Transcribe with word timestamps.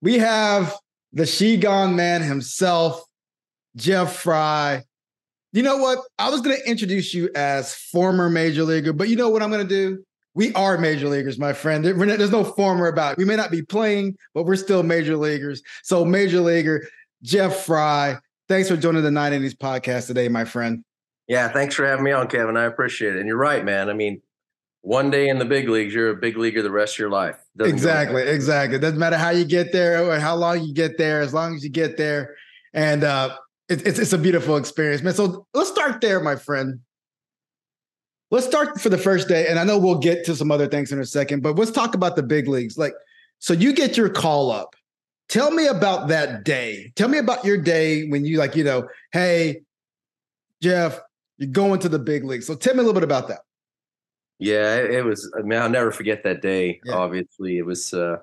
We 0.02 0.18
have 0.20 0.76
the 1.14 1.26
She 1.26 1.58
Gone 1.58 1.96
Man 1.96 2.22
himself, 2.22 3.04
Jeff 3.76 4.16
Frye. 4.18 4.84
You 5.52 5.64
know 5.64 5.78
what? 5.78 6.00
I 6.18 6.30
was 6.30 6.42
going 6.42 6.58
to 6.58 6.70
introduce 6.70 7.14
you 7.14 7.30
as 7.36 7.74
former 7.76 8.30
major 8.30 8.64
leaguer, 8.64 8.94
but 8.94 9.10
you 9.10 9.16
know 9.16 9.30
what 9.30 9.42
I'm 9.42 9.50
going 9.50 9.68
to 9.68 9.68
do? 9.68 10.04
We 10.36 10.54
are 10.54 10.78
major 10.78 11.10
leaguers, 11.10 11.40
my 11.40 11.54
friend. 11.54 11.84
There's 11.84 12.32
no 12.32 12.44
former 12.44 12.88
about. 12.88 13.14
It. 13.14 13.18
We 13.18 13.26
may 13.26 13.36
not 13.36 13.52
be 13.52 13.64
playing, 13.64 14.16
but 14.34 14.44
we're 14.44 14.56
still 14.56 14.84
major 14.84 15.18
leaguers. 15.18 15.62
So, 15.84 16.06
major 16.06 16.40
leaguer 16.40 16.88
Jeff 17.24 17.66
Frye, 17.66 18.18
thanks 18.48 18.70
for 18.70 18.78
joining 18.78 19.02
the 19.02 19.12
Nine 19.12 19.34
Innings 19.34 19.56
podcast 19.56 20.08
today, 20.08 20.30
my 20.30 20.46
friend. 20.46 20.84
Yeah, 21.28 21.50
thanks 21.50 21.76
for 21.76 21.86
having 21.86 22.06
me 22.06 22.12
on, 22.12 22.28
Kevin. 22.28 22.58
I 22.58 22.66
appreciate 22.66 23.16
it. 23.16 23.20
And 23.20 23.28
you're 23.28 23.38
right, 23.38 23.66
man. 23.66 23.90
I 23.90 23.94
mean, 23.94 24.22
one 24.82 25.10
day 25.10 25.28
in 25.28 25.40
the 25.40 25.46
big 25.46 25.68
leagues, 25.68 25.94
you're 25.94 26.10
a 26.10 26.16
big 26.16 26.38
leaguer 26.38 26.62
the 26.62 26.72
rest 26.72 26.96
of 26.96 27.00
your 27.00 27.10
life. 27.10 27.38
Doesn't 27.58 27.74
exactly, 27.74 28.24
exactly. 28.24 28.78
It 28.78 28.82
doesn't 28.82 29.00
matter 29.00 29.18
how 29.18 29.30
you 29.30 29.46
get 29.46 29.72
there 29.72 30.04
or 30.04 30.20
how 30.20 30.36
long 30.36 30.64
you 30.64 30.74
get 30.74 30.98
there, 30.98 31.22
as 31.22 31.34
long 31.34 31.56
as 31.56 31.64
you 31.64 31.70
get 31.70 31.98
there. 31.98 32.36
And 32.74 33.04
uh, 33.04 33.36
it, 33.68 33.86
it's 33.86 34.00
it's 34.00 34.14
a 34.14 34.18
beautiful 34.18 34.58
experience, 34.58 35.02
man. 35.02 35.14
So 35.14 35.46
let's 35.54 35.70
start 35.70 36.02
there, 36.02 36.20
my 36.22 36.36
friend. 36.36 36.80
Let's 38.32 38.46
start 38.46 38.80
for 38.80 38.90
the 38.90 38.98
first 38.98 39.28
day, 39.28 39.48
and 39.48 39.58
I 39.58 39.64
know 39.64 39.78
we'll 39.78 39.98
get 39.98 40.24
to 40.26 40.36
some 40.36 40.52
other 40.52 40.68
things 40.68 40.92
in 40.92 41.00
a 41.00 41.06
second, 41.06 41.42
but 41.42 41.56
let's 41.56 41.72
talk 41.72 41.96
about 41.96 42.16
the 42.16 42.22
big 42.22 42.48
leagues. 42.48 42.78
Like, 42.78 42.94
so 43.40 43.54
you 43.54 43.74
get 43.74 43.98
your 43.98 44.10
call 44.10 44.52
up. 44.52 44.76
Tell 45.30 45.52
me 45.52 45.68
about 45.68 46.10
that 46.10 46.44
day. 46.44 46.92
Tell 46.96 47.08
me 47.08 47.18
about 47.18 47.44
your 47.44 47.58
day 47.58 48.08
when 48.08 48.26
you 48.26 48.38
like, 48.38 48.56
you 48.56 48.64
know, 48.64 48.88
hey, 49.12 49.62
Jeff, 50.62 51.00
you're 51.38 51.50
going 51.50 51.80
to 51.82 51.90
the 51.90 52.00
big 52.00 52.24
leagues. 52.24 52.46
So 52.46 52.56
tell 52.56 52.74
me 52.74 52.80
a 52.80 52.84
little 52.84 52.94
bit 52.94 53.04
about 53.04 53.28
that. 53.30 53.42
Yeah, 54.40 54.78
it, 54.78 55.04
was. 55.04 55.32
I 55.38 55.42
mean, 55.42 55.60
I'll 55.60 55.70
never 55.70 55.92
forget 55.92 56.24
that 56.24 56.42
day. 56.42 56.80
Yeah. 56.84 56.96
Obviously, 56.96 57.58
it 57.58 57.66
was. 57.66 57.94
Uh, 57.94 58.18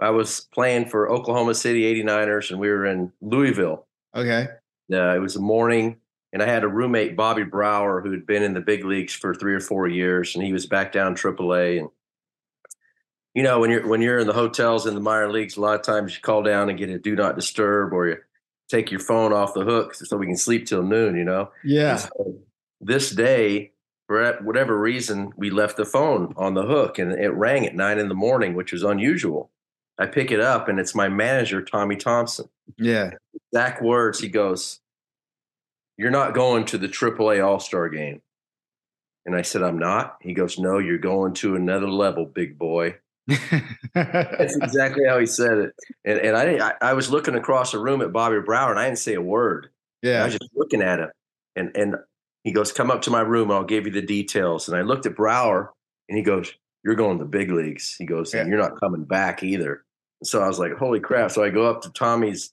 I 0.00 0.10
was 0.10 0.40
playing 0.52 0.86
for 0.88 1.10
Oklahoma 1.10 1.54
City 1.54 1.82
89ers, 2.02 2.50
and 2.50 2.58
we 2.58 2.68
were 2.68 2.84
in 2.84 3.12
Louisville. 3.20 3.86
Okay. 4.14 4.48
Uh, 4.92 5.14
it 5.14 5.20
was 5.20 5.36
a 5.36 5.40
morning, 5.40 5.98
and 6.32 6.42
I 6.42 6.46
had 6.46 6.64
a 6.64 6.68
roommate, 6.68 7.16
Bobby 7.16 7.44
Brower, 7.44 8.00
who 8.00 8.10
had 8.10 8.26
been 8.26 8.42
in 8.42 8.54
the 8.54 8.60
big 8.60 8.84
leagues 8.84 9.14
for 9.14 9.34
three 9.34 9.54
or 9.54 9.60
four 9.60 9.86
years, 9.86 10.34
and 10.34 10.44
he 10.44 10.52
was 10.52 10.66
back 10.66 10.92
down 10.92 11.14
AAA. 11.14 11.80
And 11.80 11.88
you 13.34 13.42
know, 13.42 13.60
when 13.60 13.70
you're 13.70 13.86
when 13.86 14.02
you're 14.02 14.18
in 14.18 14.26
the 14.26 14.32
hotels 14.32 14.86
in 14.86 14.94
the 14.94 15.00
minor 15.00 15.30
leagues, 15.30 15.56
a 15.56 15.60
lot 15.60 15.76
of 15.76 15.82
times 15.82 16.14
you 16.14 16.20
call 16.20 16.42
down 16.42 16.68
and 16.68 16.78
get 16.78 16.90
a 16.90 16.98
do 16.98 17.14
not 17.14 17.36
disturb, 17.36 17.92
or 17.92 18.08
you 18.08 18.16
take 18.68 18.90
your 18.90 19.00
phone 19.00 19.32
off 19.32 19.54
the 19.54 19.64
hook 19.64 19.94
so 19.94 20.16
we 20.16 20.26
can 20.26 20.36
sleep 20.36 20.66
till 20.66 20.82
noon. 20.82 21.16
You 21.16 21.24
know. 21.24 21.50
Yeah. 21.64 21.96
So 21.96 22.36
this 22.80 23.10
day, 23.10 23.72
for 24.12 24.38
whatever 24.42 24.78
reason, 24.78 25.32
we 25.38 25.48
left 25.48 25.78
the 25.78 25.86
phone 25.86 26.34
on 26.36 26.52
the 26.52 26.66
hook 26.66 26.98
and 26.98 27.12
it 27.12 27.30
rang 27.30 27.64
at 27.64 27.74
nine 27.74 27.98
in 27.98 28.10
the 28.10 28.14
morning, 28.14 28.52
which 28.52 28.70
was 28.70 28.82
unusual. 28.82 29.50
I 29.98 30.04
pick 30.04 30.30
it 30.30 30.38
up 30.38 30.68
and 30.68 30.78
it's 30.78 30.94
my 30.94 31.08
manager, 31.08 31.62
Tommy 31.62 31.96
Thompson. 31.96 32.50
Yeah. 32.76 33.12
Exact 33.34 33.82
words. 33.82 34.20
He 34.20 34.28
goes, 34.28 34.80
You're 35.96 36.10
not 36.10 36.34
going 36.34 36.66
to 36.66 36.76
the 36.76 36.88
AAA 36.88 37.42
All 37.42 37.58
Star 37.58 37.88
game. 37.88 38.20
And 39.24 39.34
I 39.34 39.40
said, 39.40 39.62
I'm 39.62 39.78
not. 39.78 40.18
He 40.20 40.34
goes, 40.34 40.58
No, 40.58 40.76
you're 40.78 40.98
going 40.98 41.32
to 41.34 41.56
another 41.56 41.88
level, 41.88 42.26
big 42.26 42.58
boy. 42.58 42.96
That's 43.94 44.56
exactly 44.62 45.04
how 45.08 45.20
he 45.20 45.26
said 45.26 45.56
it. 45.56 45.74
And, 46.04 46.18
and 46.18 46.36
I, 46.36 46.74
I 46.82 46.92
was 46.92 47.10
looking 47.10 47.34
across 47.34 47.72
the 47.72 47.78
room 47.78 48.02
at 48.02 48.12
Bobby 48.12 48.40
Brower 48.40 48.72
and 48.72 48.78
I 48.78 48.84
didn't 48.84 48.98
say 48.98 49.14
a 49.14 49.22
word. 49.22 49.70
Yeah. 50.02 50.20
I 50.20 50.24
was 50.26 50.34
just 50.34 50.50
looking 50.54 50.82
at 50.82 51.00
him. 51.00 51.10
And, 51.56 51.74
and 51.74 51.96
he 52.44 52.52
goes, 52.52 52.72
Come 52.72 52.90
up 52.90 53.02
to 53.02 53.10
my 53.10 53.20
room. 53.20 53.50
I'll 53.50 53.64
give 53.64 53.86
you 53.86 53.92
the 53.92 54.02
details. 54.02 54.68
And 54.68 54.76
I 54.76 54.82
looked 54.82 55.06
at 55.06 55.16
Brower 55.16 55.72
and 56.08 56.16
he 56.16 56.24
goes, 56.24 56.52
You're 56.84 56.94
going 56.94 57.18
to 57.18 57.24
the 57.24 57.30
big 57.30 57.50
leagues. 57.50 57.94
He 57.96 58.04
goes, 58.04 58.34
yeah. 58.34 58.46
You're 58.46 58.58
not 58.58 58.80
coming 58.80 59.04
back 59.04 59.42
either. 59.42 59.84
So 60.22 60.42
I 60.42 60.48
was 60.48 60.58
like, 60.58 60.72
Holy 60.72 61.00
crap. 61.00 61.30
So 61.30 61.42
I 61.42 61.50
go 61.50 61.68
up 61.68 61.82
to 61.82 61.90
Tommy's 61.90 62.52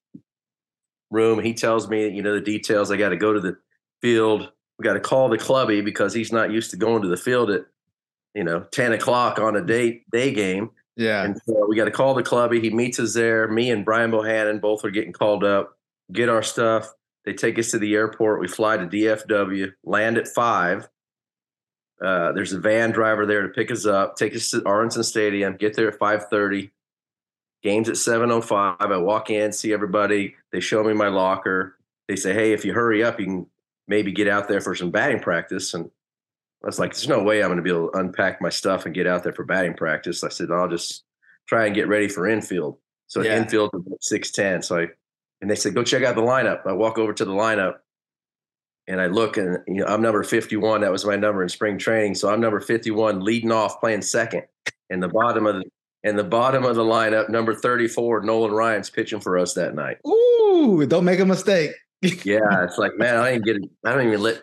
room. 1.11 1.39
He 1.39 1.53
tells 1.53 1.89
me, 1.89 2.07
you 2.09 2.21
know, 2.21 2.33
the 2.33 2.41
details. 2.41 2.91
I 2.91 2.97
got 2.97 3.09
to 3.09 3.17
go 3.17 3.33
to 3.33 3.39
the 3.39 3.57
field. 4.01 4.51
We 4.77 4.83
got 4.83 4.93
to 4.93 4.99
call 4.99 5.29
the 5.29 5.37
clubby 5.37 5.81
because 5.81 6.13
he's 6.13 6.31
not 6.31 6.51
used 6.51 6.71
to 6.71 6.77
going 6.77 7.01
to 7.01 7.07
the 7.07 7.17
field 7.17 7.49
at, 7.49 7.65
you 8.33 8.43
know, 8.43 8.61
10 8.71 8.93
o'clock 8.93 9.39
on 9.39 9.55
a 9.55 9.65
day 9.65 10.03
day 10.11 10.33
game. 10.33 10.69
Yeah. 10.95 11.23
And 11.23 11.39
so 11.45 11.65
we 11.67 11.75
got 11.75 11.85
to 11.85 11.91
call 11.91 12.13
the 12.13 12.23
clubby. 12.23 12.59
He 12.59 12.69
meets 12.69 12.99
us 12.99 13.13
there. 13.13 13.47
Me 13.47 13.71
and 13.71 13.85
Brian 13.85 14.11
Bohannon 14.11 14.61
both 14.61 14.83
are 14.85 14.91
getting 14.91 15.13
called 15.13 15.43
up, 15.43 15.77
get 16.11 16.29
our 16.29 16.43
stuff. 16.43 16.93
They 17.25 17.33
take 17.33 17.59
us 17.59 17.71
to 17.71 17.79
the 17.79 17.95
airport. 17.95 18.39
We 18.39 18.47
fly 18.47 18.77
to 18.77 18.85
DFW, 18.85 19.73
land 19.83 20.17
at 20.17 20.27
five. 20.27 20.87
Uh, 22.01 22.31
there's 22.31 22.53
a 22.53 22.59
van 22.59 22.91
driver 22.91 23.25
there 23.25 23.41
to 23.41 23.49
pick 23.49 23.71
us 23.71 23.85
up, 23.85 24.15
take 24.15 24.35
us 24.35 24.51
to 24.51 24.65
Arlington 24.65 25.03
Stadium, 25.03 25.57
get 25.57 25.75
there 25.75 25.89
at 25.89 25.99
5:30. 25.99 26.71
Games 27.61 27.89
at 27.89 27.97
7:05. 27.97 28.91
I 28.91 28.97
walk 28.97 29.29
in, 29.29 29.51
see 29.51 29.73
everybody. 29.73 30.35
They 30.51 30.61
show 30.61 30.81
me 30.83 30.93
my 30.93 31.09
locker. 31.09 31.77
They 32.07 32.15
say, 32.15 32.33
"Hey, 32.33 32.53
if 32.53 32.63
you 32.63 32.73
hurry 32.73 33.03
up, 33.03 33.19
you 33.19 33.25
can 33.25 33.47
maybe 33.87 34.13
get 34.13 34.29
out 34.29 34.47
there 34.47 34.61
for 34.61 34.75
some 34.75 34.91
batting 34.91 35.19
practice." 35.19 35.73
And 35.73 35.91
I 36.63 36.67
was 36.67 36.79
like, 36.79 36.93
"There's 36.93 37.09
no 37.09 37.21
way 37.21 37.41
I'm 37.41 37.49
going 37.49 37.57
to 37.57 37.63
be 37.63 37.69
able 37.69 37.91
to 37.91 37.97
unpack 37.97 38.41
my 38.41 38.49
stuff 38.49 38.85
and 38.85 38.95
get 38.95 39.07
out 39.07 39.23
there 39.23 39.33
for 39.33 39.43
batting 39.43 39.73
practice." 39.73 40.23
I 40.23 40.29
said, 40.29 40.51
"I'll 40.51 40.69
just 40.69 41.03
try 41.47 41.65
and 41.65 41.75
get 41.75 41.89
ready 41.89 42.07
for 42.07 42.27
infield." 42.27 42.77
So 43.07 43.21
yeah. 43.21 43.35
infield 43.35 43.71
at 43.75 44.03
6:10. 44.03 44.63
So 44.63 44.77
I 44.79 44.87
and 45.41 45.49
they 45.49 45.55
said, 45.55 45.75
"Go 45.75 45.83
check 45.83 46.03
out 46.03 46.15
the 46.15 46.21
lineup." 46.21 46.65
I 46.65 46.73
walk 46.73 46.97
over 46.97 47.13
to 47.13 47.25
the 47.25 47.31
lineup, 47.31 47.75
and 48.87 48.99
I 48.99 49.07
look, 49.07 49.37
and 49.37 49.59
you 49.67 49.81
know, 49.81 49.85
I'm 49.85 50.01
number 50.01 50.23
51. 50.23 50.81
That 50.81 50.91
was 50.91 51.05
my 51.05 51.15
number 51.15 51.43
in 51.43 51.49
spring 51.49 51.77
training, 51.77 52.15
so 52.15 52.29
I'm 52.29 52.41
number 52.41 52.59
51, 52.59 53.21
leading 53.21 53.51
off, 53.51 53.79
playing 53.79 54.01
second. 54.01 54.43
In 54.89 54.99
the 54.99 55.07
bottom 55.07 55.45
of 55.45 55.55
the 55.55 55.63
in 56.03 56.15
the 56.15 56.23
bottom 56.23 56.63
of 56.63 56.75
the 56.75 56.83
lineup, 56.83 57.29
number 57.29 57.53
34, 57.53 58.21
Nolan 58.21 58.51
Ryan's 58.51 58.89
pitching 58.89 59.19
for 59.19 59.37
us 59.37 59.53
that 59.55 59.75
night. 59.75 59.97
Ooh, 60.07 60.85
don't 60.85 61.03
make 61.03 61.19
a 61.19 61.25
mistake. 61.25 61.71
yeah, 62.01 62.63
it's 62.63 62.77
like, 62.77 62.97
man, 62.97 63.17
I 63.17 63.31
ain't 63.31 63.43
get, 63.43 63.57
I 63.85 63.93
don't 63.93 64.07
even 64.07 64.21
let, 64.21 64.41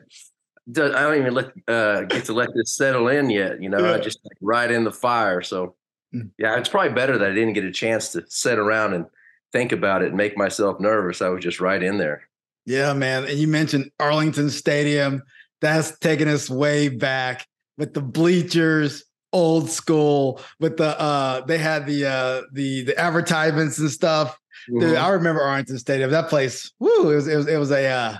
I 0.69 1.03
don't 1.03 1.19
even 1.19 1.35
let 1.35 1.53
uh, 1.67 2.03
get 2.03 2.27
to 2.27 2.35
let 2.35 2.51
this 2.55 2.75
settle 2.75 3.09
in 3.09 3.31
yet. 3.31 3.63
You 3.63 3.71
know, 3.71 3.79
yeah. 3.79 3.95
I 3.95 3.99
just 3.99 4.21
like, 4.25 4.37
right 4.43 4.71
in 4.71 4.85
the 4.85 4.93
fire. 4.93 5.41
So, 5.41 5.77
mm. 6.15 6.31
yeah, 6.39 6.59
it's 6.59 6.69
probably 6.69 6.93
better 6.93 7.17
that 7.17 7.31
I 7.31 7.35
didn't 7.35 7.55
get 7.55 7.65
a 7.65 7.73
chance 7.73 8.13
to 8.13 8.25
sit 8.29 8.59
around 8.59 8.93
and 8.93 9.07
think 9.53 9.73
about 9.73 10.03
it 10.03 10.09
and 10.09 10.17
make 10.17 10.37
myself 10.37 10.81
nervous. 10.81 11.23
I 11.23 11.29
was 11.29 11.43
just 11.43 11.61
right 11.61 11.83
in 11.83 11.99
there. 11.99 12.29
Yeah, 12.65 12.93
man. 12.93 13.25
And 13.25 13.39
you 13.39 13.47
mentioned 13.47 13.91
Arlington 14.01 14.51
Stadium. 14.51 15.23
That's 15.61 15.99
taking 15.99 16.29
us 16.29 16.51
way 16.51 16.89
back 16.89 17.47
with 17.79 17.95
the 17.95 18.03
bleachers, 18.03 19.05
old 19.33 19.71
school, 19.71 20.41
with 20.61 20.77
the 20.77 20.99
uh 21.01 21.43
they 21.43 21.59
had 21.59 21.87
the 21.87 22.07
uh 22.07 22.43
the 22.53 22.83
the 22.83 22.99
advertisements 22.99 23.79
and 23.79 23.91
stuff. 23.91 24.39
Mm-hmm. 24.69 24.81
Dude, 24.81 24.97
I 24.97 25.11
remember 25.11 25.41
Arlington 25.43 25.79
Stadium. 25.79 26.11
That 26.11 26.29
place, 26.29 26.73
woo, 26.81 27.11
it 27.11 27.15
was 27.15 27.29
it 27.29 27.37
was 27.37 27.47
it 27.47 27.59
was 27.59 27.71
a 27.71 27.87
uh 27.87 28.17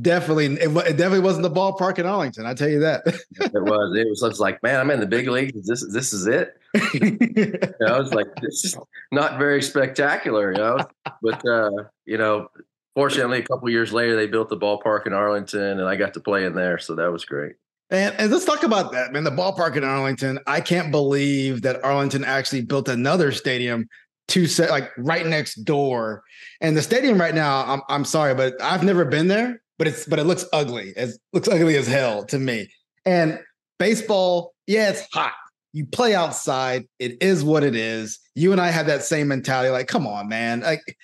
definitely 0.00 0.46
it, 0.46 0.68
it, 0.68 0.96
definitely 0.96 1.20
wasn't 1.20 1.42
the 1.42 1.50
ballpark 1.50 1.98
in 1.98 2.06
Arlington. 2.06 2.46
I 2.46 2.54
tell 2.54 2.68
you 2.68 2.80
that. 2.80 3.02
it 3.06 3.62
was. 3.62 3.96
It 3.96 4.08
was, 4.08 4.22
it 4.22 4.28
was 4.28 4.40
like, 4.40 4.62
man, 4.62 4.80
I'm 4.80 4.90
in 4.90 5.00
the 5.00 5.06
big 5.06 5.28
leagues. 5.28 5.66
This 5.66 5.86
this 5.92 6.12
is 6.12 6.26
it. 6.26 6.59
I 6.76 7.98
was 7.98 8.12
like, 8.14 8.28
this 8.40 8.64
is 8.64 8.76
not 9.10 9.38
very 9.38 9.62
spectacular, 9.62 10.52
you 10.52 10.58
know. 10.58 10.78
But 11.22 11.46
uh, 11.46 11.70
you 12.04 12.18
know, 12.18 12.48
fortunately, 12.94 13.38
a 13.38 13.42
couple 13.42 13.68
years 13.70 13.92
later, 13.92 14.16
they 14.16 14.26
built 14.26 14.48
the 14.48 14.56
ballpark 14.56 15.06
in 15.06 15.12
Arlington, 15.12 15.80
and 15.80 15.88
I 15.88 15.96
got 15.96 16.14
to 16.14 16.20
play 16.20 16.44
in 16.44 16.54
there, 16.54 16.78
so 16.78 16.94
that 16.94 17.10
was 17.10 17.24
great. 17.24 17.54
And, 17.90 18.14
and 18.18 18.30
let's 18.30 18.44
talk 18.44 18.62
about 18.62 18.92
that, 18.92 19.12
man. 19.12 19.24
The 19.24 19.30
ballpark 19.30 19.76
in 19.76 19.82
Arlington. 19.82 20.38
I 20.46 20.60
can't 20.60 20.92
believe 20.92 21.62
that 21.62 21.82
Arlington 21.84 22.24
actually 22.24 22.62
built 22.62 22.88
another 22.88 23.32
stadium 23.32 23.88
to 24.28 24.46
set 24.46 24.70
like 24.70 24.90
right 24.96 25.26
next 25.26 25.56
door. 25.64 26.22
And 26.60 26.76
the 26.76 26.82
stadium 26.82 27.20
right 27.20 27.34
now, 27.34 27.64
I'm 27.66 27.82
I'm 27.88 28.04
sorry, 28.04 28.34
but 28.34 28.60
I've 28.62 28.84
never 28.84 29.04
been 29.04 29.26
there, 29.26 29.60
but 29.76 29.88
it's 29.88 30.06
but 30.06 30.18
it 30.18 30.24
looks 30.24 30.44
ugly. 30.52 30.92
It 30.96 31.10
looks 31.32 31.48
ugly 31.48 31.76
as 31.76 31.88
hell 31.88 32.24
to 32.26 32.38
me. 32.38 32.70
And 33.04 33.40
baseball, 33.78 34.54
yeah, 34.66 34.90
it's 34.90 35.06
hot. 35.12 35.32
You 35.72 35.86
play 35.86 36.14
outside. 36.14 36.88
It 36.98 37.22
is 37.22 37.44
what 37.44 37.62
it 37.62 37.76
is. 37.76 38.18
You 38.34 38.52
and 38.52 38.60
I 38.60 38.68
have 38.68 38.86
that 38.86 39.04
same 39.04 39.28
mentality. 39.28 39.70
Like, 39.70 39.86
come 39.86 40.06
on, 40.06 40.28
man. 40.28 40.60
Like, 40.60 40.96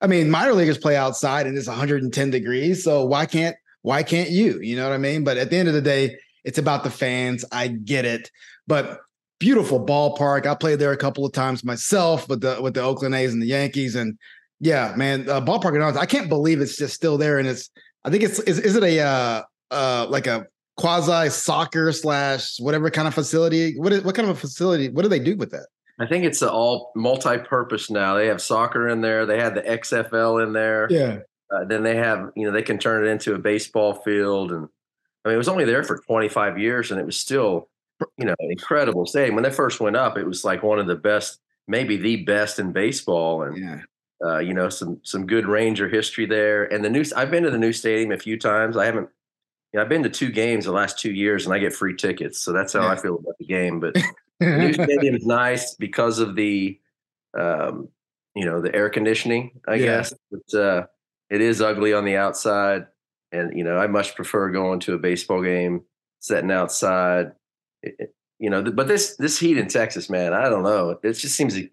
I 0.00 0.06
mean, 0.06 0.30
minor 0.30 0.52
leaguers 0.52 0.78
play 0.78 0.96
outside 0.96 1.46
and 1.46 1.56
it's 1.56 1.68
110 1.68 2.30
degrees. 2.30 2.84
So 2.84 3.04
why 3.04 3.26
can't 3.26 3.56
why 3.82 4.02
can't 4.02 4.30
you? 4.30 4.60
You 4.60 4.76
know 4.76 4.88
what 4.88 4.94
I 4.94 4.98
mean? 4.98 5.22
But 5.22 5.36
at 5.36 5.50
the 5.50 5.56
end 5.56 5.68
of 5.68 5.74
the 5.74 5.82
day, 5.82 6.16
it's 6.44 6.58
about 6.58 6.82
the 6.84 6.90
fans. 6.90 7.44
I 7.52 7.68
get 7.68 8.04
it. 8.04 8.30
But 8.66 9.00
beautiful 9.38 9.84
ballpark. 9.84 10.46
I 10.46 10.54
played 10.54 10.78
there 10.78 10.92
a 10.92 10.96
couple 10.96 11.24
of 11.24 11.32
times 11.32 11.64
myself 11.64 12.28
with 12.28 12.40
the 12.40 12.60
with 12.60 12.74
the 12.74 12.82
Oakland 12.82 13.14
A's 13.14 13.32
and 13.32 13.42
the 13.42 13.46
Yankees. 13.46 13.94
And 13.94 14.18
yeah, 14.60 14.94
man, 14.96 15.28
uh, 15.28 15.40
ballpark 15.40 15.96
I 15.96 16.06
can't 16.06 16.28
believe 16.28 16.60
it's 16.60 16.76
just 16.76 16.94
still 16.94 17.18
there. 17.18 17.38
And 17.38 17.46
it's 17.46 17.70
I 18.04 18.10
think 18.10 18.22
it's 18.22 18.38
is, 18.40 18.58
is 18.58 18.76
it 18.76 18.82
a 18.82 19.00
uh 19.00 19.42
uh 19.70 20.06
like 20.08 20.26
a 20.26 20.46
quasi 20.76 21.30
soccer 21.30 21.92
slash 21.92 22.58
whatever 22.58 22.90
kind 22.90 23.08
of 23.08 23.14
facility? 23.14 23.78
What 23.78 23.92
is 23.92 24.02
what 24.02 24.14
kind 24.14 24.28
of 24.28 24.36
a 24.36 24.40
facility? 24.40 24.88
What 24.88 25.02
do 25.02 25.08
they 25.08 25.18
do 25.18 25.36
with 25.36 25.50
that? 25.50 25.66
I 25.98 26.06
think 26.06 26.24
it's 26.24 26.42
all 26.42 26.92
multi-purpose 26.94 27.90
now. 27.90 28.16
They 28.16 28.26
have 28.26 28.42
soccer 28.42 28.88
in 28.88 29.00
there. 29.00 29.24
They 29.24 29.40
had 29.40 29.54
the 29.54 29.62
XFL 29.62 30.42
in 30.44 30.52
there. 30.52 30.86
Yeah. 30.90 31.20
Uh, 31.50 31.64
then 31.64 31.82
they 31.82 31.96
have, 31.96 32.30
you 32.36 32.44
know, 32.44 32.52
they 32.52 32.60
can 32.62 32.76
turn 32.76 33.06
it 33.06 33.08
into 33.08 33.34
a 33.34 33.38
baseball 33.38 33.94
field, 33.94 34.50
and 34.52 34.68
I 35.24 35.28
mean, 35.28 35.34
it 35.34 35.38
was 35.38 35.48
only 35.48 35.64
there 35.64 35.82
for 35.84 35.98
25 36.06 36.58
years, 36.58 36.90
and 36.90 37.00
it 37.00 37.06
was 37.06 37.16
still, 37.16 37.68
you 38.18 38.24
know, 38.26 38.34
incredible 38.40 39.06
stadium. 39.06 39.36
When 39.36 39.44
they 39.44 39.50
first 39.50 39.80
went 39.80 39.96
up, 39.96 40.18
it 40.18 40.26
was 40.26 40.44
like 40.44 40.62
one 40.62 40.78
of 40.80 40.86
the 40.86 40.96
best, 40.96 41.40
maybe 41.68 41.96
the 41.96 42.24
best 42.24 42.58
in 42.58 42.72
baseball, 42.72 43.42
and 43.44 43.56
Yeah. 43.56 43.80
uh, 44.24 44.38
you 44.38 44.52
know, 44.54 44.68
some 44.68 45.00
some 45.04 45.26
good 45.26 45.46
Ranger 45.46 45.88
history 45.88 46.26
there. 46.26 46.64
And 46.64 46.84
the 46.84 46.90
new, 46.90 47.04
I've 47.16 47.30
been 47.30 47.44
to 47.44 47.50
the 47.50 47.58
new 47.58 47.72
stadium 47.72 48.10
a 48.12 48.18
few 48.18 48.38
times. 48.38 48.76
I 48.76 48.84
haven't, 48.84 49.08
know, 49.76 49.82
I've 49.82 49.88
been 49.88 50.02
to 50.02 50.10
two 50.10 50.30
games 50.30 50.64
the 50.64 50.72
last 50.72 50.98
two 50.98 51.12
years, 51.12 51.44
and 51.46 51.54
I 51.54 51.58
get 51.58 51.72
free 51.74 51.94
tickets, 51.94 52.38
so 52.38 52.52
that's 52.52 52.72
how 52.72 52.86
I 52.86 52.96
feel 52.96 53.16
about 53.16 53.38
the 53.38 53.46
game. 53.46 53.80
But 53.80 53.94
the 54.40 54.56
new 54.58 54.72
stadium 54.72 55.14
is 55.16 55.26
nice 55.26 55.74
because 55.74 56.18
of 56.18 56.36
the, 56.36 56.78
um, 57.38 57.88
you 58.34 58.44
know, 58.44 58.60
the 58.60 58.74
air 58.74 58.90
conditioning. 58.90 59.60
I 59.66 59.74
Yeah. 59.74 59.84
guess 59.84 60.14
but 60.30 60.58
uh, 60.58 60.86
it 61.30 61.40
is 61.40 61.60
ugly 61.60 61.92
on 61.92 62.04
the 62.04 62.16
outside, 62.16 62.86
and 63.32 63.56
you 63.56 63.64
know, 63.64 63.76
I 63.76 63.86
much 63.86 64.14
prefer 64.14 64.50
going 64.50 64.80
to 64.80 64.94
a 64.94 64.98
baseball 64.98 65.42
game 65.42 65.82
sitting 66.20 66.50
outside. 66.50 67.32
It- 67.82 68.12
you 68.38 68.50
know, 68.50 68.62
but 68.62 68.86
this 68.86 69.16
this 69.16 69.38
heat 69.38 69.56
in 69.56 69.66
Texas, 69.66 70.10
man, 70.10 70.34
I 70.34 70.50
don't 70.50 70.62
know. 70.62 70.98
It 71.02 71.12
just 71.14 71.34
seems 71.36 71.54
to 71.54 71.66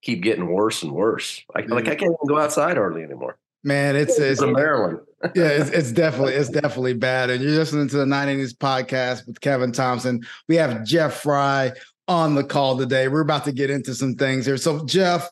keep 0.00 0.22
getting 0.22 0.46
worse 0.46 0.84
and 0.84 0.92
worse. 0.92 1.42
Like, 1.52 1.68
like 1.68 1.88
I 1.88 1.96
can't 1.96 2.02
even 2.12 2.16
go 2.28 2.38
outside 2.38 2.78
early 2.78 3.02
anymore. 3.02 3.36
Man, 3.64 3.96
it's 3.96 4.12
it's 4.12 4.20
It's 4.20 4.42
in 4.42 4.52
Maryland. 4.52 5.00
Yeah, 5.34 5.48
it's, 5.48 5.70
it's 5.70 5.92
definitely 5.92 6.34
it's 6.34 6.50
definitely 6.50 6.94
bad. 6.94 7.30
And 7.30 7.42
you're 7.42 7.52
listening 7.52 7.88
to 7.88 7.96
the 7.96 8.06
Nine 8.06 8.28
Innings 8.28 8.54
podcast 8.54 9.26
with 9.26 9.40
Kevin 9.40 9.72
Thompson. 9.72 10.22
We 10.48 10.56
have 10.56 10.84
Jeff 10.84 11.22
Frye 11.22 11.72
on 12.08 12.34
the 12.34 12.44
call 12.44 12.76
today. 12.76 13.08
We're 13.08 13.22
about 13.22 13.44
to 13.44 13.52
get 13.52 13.70
into 13.70 13.94
some 13.94 14.14
things 14.16 14.46
here. 14.46 14.56
So, 14.56 14.84
Jeff, 14.84 15.28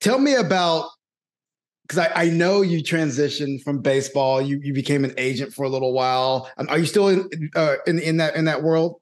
tell 0.00 0.18
me 0.18 0.34
about 0.34 0.88
because 1.82 2.06
I, 2.06 2.22
I 2.22 2.30
know 2.30 2.62
you 2.62 2.82
transitioned 2.82 3.62
from 3.62 3.80
baseball. 3.80 4.40
You 4.40 4.60
you 4.62 4.72
became 4.72 5.04
an 5.04 5.14
agent 5.18 5.52
for 5.52 5.64
a 5.64 5.68
little 5.68 5.92
while. 5.92 6.50
Um, 6.56 6.68
Are 6.68 6.78
you 6.78 6.86
still 6.86 7.08
in 7.08 7.50
uh, 7.54 7.76
in 7.86 7.98
in 7.98 8.16
that 8.18 8.36
in 8.36 8.46
that 8.46 8.62
world? 8.62 9.00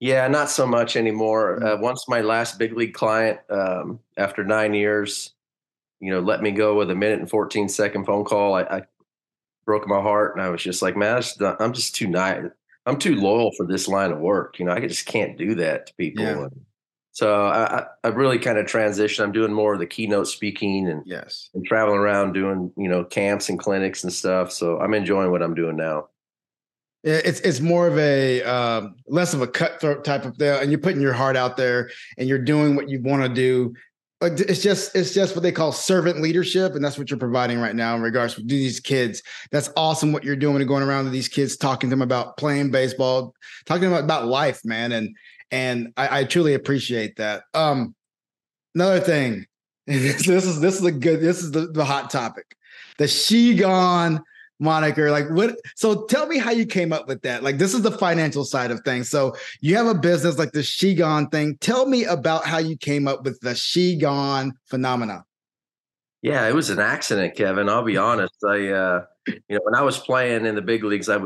Yeah, 0.00 0.28
not 0.28 0.50
so 0.50 0.66
much 0.66 0.96
anymore. 0.96 1.64
Uh, 1.64 1.78
once 1.78 2.08
my 2.08 2.20
last 2.20 2.58
big 2.58 2.76
league 2.76 2.94
client, 2.94 3.38
um, 3.48 4.00
after 4.18 4.44
nine 4.44 4.74
years, 4.74 5.32
you 6.00 6.10
know, 6.10 6.20
let 6.20 6.42
me 6.42 6.50
go 6.50 6.76
with 6.76 6.90
a 6.90 6.94
minute 6.94 7.20
and 7.20 7.30
14 7.30 7.68
second 7.68 8.04
phone 8.04 8.24
call. 8.24 8.54
I, 8.54 8.62
I 8.62 8.82
broke 9.64 9.86
my 9.88 10.00
heart, 10.00 10.34
and 10.36 10.42
I 10.44 10.50
was 10.50 10.62
just 10.62 10.82
like, 10.82 10.96
man, 10.96 11.20
just, 11.20 11.40
I'm 11.42 11.72
just 11.72 11.94
too 11.94 12.06
nice. 12.08 12.44
I'm 12.86 12.98
too 12.98 13.16
loyal 13.16 13.50
for 13.56 13.66
this 13.66 13.88
line 13.88 14.12
of 14.12 14.18
work. 14.18 14.58
You 14.58 14.66
know, 14.66 14.72
I 14.72 14.80
just 14.86 15.06
can't 15.06 15.38
do 15.38 15.54
that 15.56 15.86
to 15.86 15.94
people. 15.94 16.24
Yeah. 16.24 16.48
So 17.12 17.46
I, 17.46 17.78
I- 17.78 17.86
I 18.04 18.08
really 18.08 18.38
kind 18.38 18.58
of 18.58 18.66
transitioned. 18.66 19.22
I'm 19.24 19.32
doing 19.32 19.52
more 19.52 19.72
of 19.74 19.78
the 19.80 19.86
keynote 19.86 20.28
speaking 20.28 20.88
and, 20.90 21.02
Yes. 21.06 21.48
and 21.54 21.64
traveling 21.64 21.98
around 21.98 22.32
doing, 22.34 22.70
you 22.76 22.88
know, 22.88 23.02
camps 23.04 23.48
and 23.48 23.58
clinics 23.58 24.04
and 24.04 24.12
stuff. 24.12 24.52
So 24.52 24.78
I'm 24.80 24.92
enjoying 24.92 25.30
what 25.30 25.42
I'm 25.42 25.54
doing 25.54 25.76
now. 25.76 26.08
It's 27.06 27.40
it's 27.40 27.60
more 27.60 27.86
of 27.86 27.98
a 27.98 28.42
um, 28.44 28.94
less 29.06 29.34
of 29.34 29.42
a 29.42 29.46
cutthroat 29.46 30.04
type 30.06 30.24
of 30.24 30.38
deal, 30.38 30.56
and 30.56 30.70
you're 30.70 30.80
putting 30.80 31.02
your 31.02 31.12
heart 31.12 31.36
out 31.36 31.58
there, 31.58 31.90
and 32.16 32.26
you're 32.26 32.38
doing 32.38 32.76
what 32.76 32.88
you 32.88 33.00
want 33.02 33.22
to 33.22 33.28
do. 33.28 33.74
It's 34.20 34.62
just 34.62 34.94
it's 34.96 35.12
just 35.12 35.34
what 35.34 35.42
they 35.42 35.52
call 35.52 35.72
servant 35.72 36.20
leadership, 36.20 36.74
and 36.74 36.84
that's 36.84 36.96
what 36.96 37.10
you're 37.10 37.18
providing 37.18 37.60
right 37.60 37.74
now 37.74 37.94
in 37.94 38.00
regards 38.00 38.34
to 38.36 38.42
these 38.42 38.80
kids. 38.80 39.22
That's 39.50 39.70
awesome 39.76 40.12
what 40.12 40.24
you're 40.24 40.36
doing 40.36 40.56
and 40.56 40.68
going 40.68 40.82
around 40.82 41.04
to 41.04 41.10
these 41.10 41.28
kids, 41.28 41.56
talking 41.56 41.90
to 41.90 41.92
them 41.96 42.02
about 42.02 42.36
playing 42.36 42.70
baseball, 42.70 43.34
talking 43.66 43.90
them 43.90 43.92
about 43.92 44.26
life, 44.26 44.64
man, 44.64 44.92
and 44.92 45.14
and 45.50 45.92
I, 45.96 46.20
I 46.20 46.24
truly 46.24 46.54
appreciate 46.54 47.16
that. 47.16 47.42
Um, 47.52 47.94
another 48.74 49.00
thing, 49.00 49.46
this 49.86 50.26
is 50.26 50.60
this 50.60 50.78
is 50.78 50.84
a 50.84 50.92
good 50.92 51.20
this 51.20 51.42
is 51.42 51.50
the, 51.50 51.66
the 51.66 51.84
hot 51.84 52.08
topic, 52.08 52.56
the 52.98 53.08
she 53.08 53.54
gone 53.54 54.22
moniker 54.60 55.10
like 55.10 55.28
what 55.30 55.56
so 55.74 56.04
tell 56.06 56.26
me 56.26 56.38
how 56.38 56.50
you 56.50 56.64
came 56.64 56.92
up 56.92 57.08
with 57.08 57.20
that 57.22 57.42
like 57.42 57.58
this 57.58 57.74
is 57.74 57.82
the 57.82 57.90
financial 57.90 58.44
side 58.44 58.70
of 58.70 58.80
things 58.80 59.10
so 59.10 59.34
you 59.60 59.76
have 59.76 59.86
a 59.86 59.94
business 59.94 60.38
like 60.38 60.52
the 60.52 60.62
she 60.62 60.94
gone 60.94 61.28
thing 61.28 61.56
tell 61.60 61.86
me 61.86 62.04
about 62.04 62.46
how 62.46 62.58
you 62.58 62.76
came 62.76 63.08
up 63.08 63.24
with 63.24 63.38
the 63.40 63.54
she 63.54 63.96
gone 63.96 64.52
phenomena 64.66 65.24
Yeah, 66.22 66.48
it 66.48 66.54
was 66.54 66.70
an 66.70 66.78
accident, 66.78 67.34
Kevin. 67.36 67.68
I'll 67.68 67.82
be 67.82 67.96
honest. 68.10 68.34
I, 68.46 68.68
uh, 68.68 69.04
you 69.26 69.42
know, 69.50 69.60
when 69.64 69.74
I 69.74 69.82
was 69.82 69.98
playing 69.98 70.46
in 70.46 70.54
the 70.54 70.62
big 70.62 70.82
leagues, 70.84 71.08
I, 71.08 71.18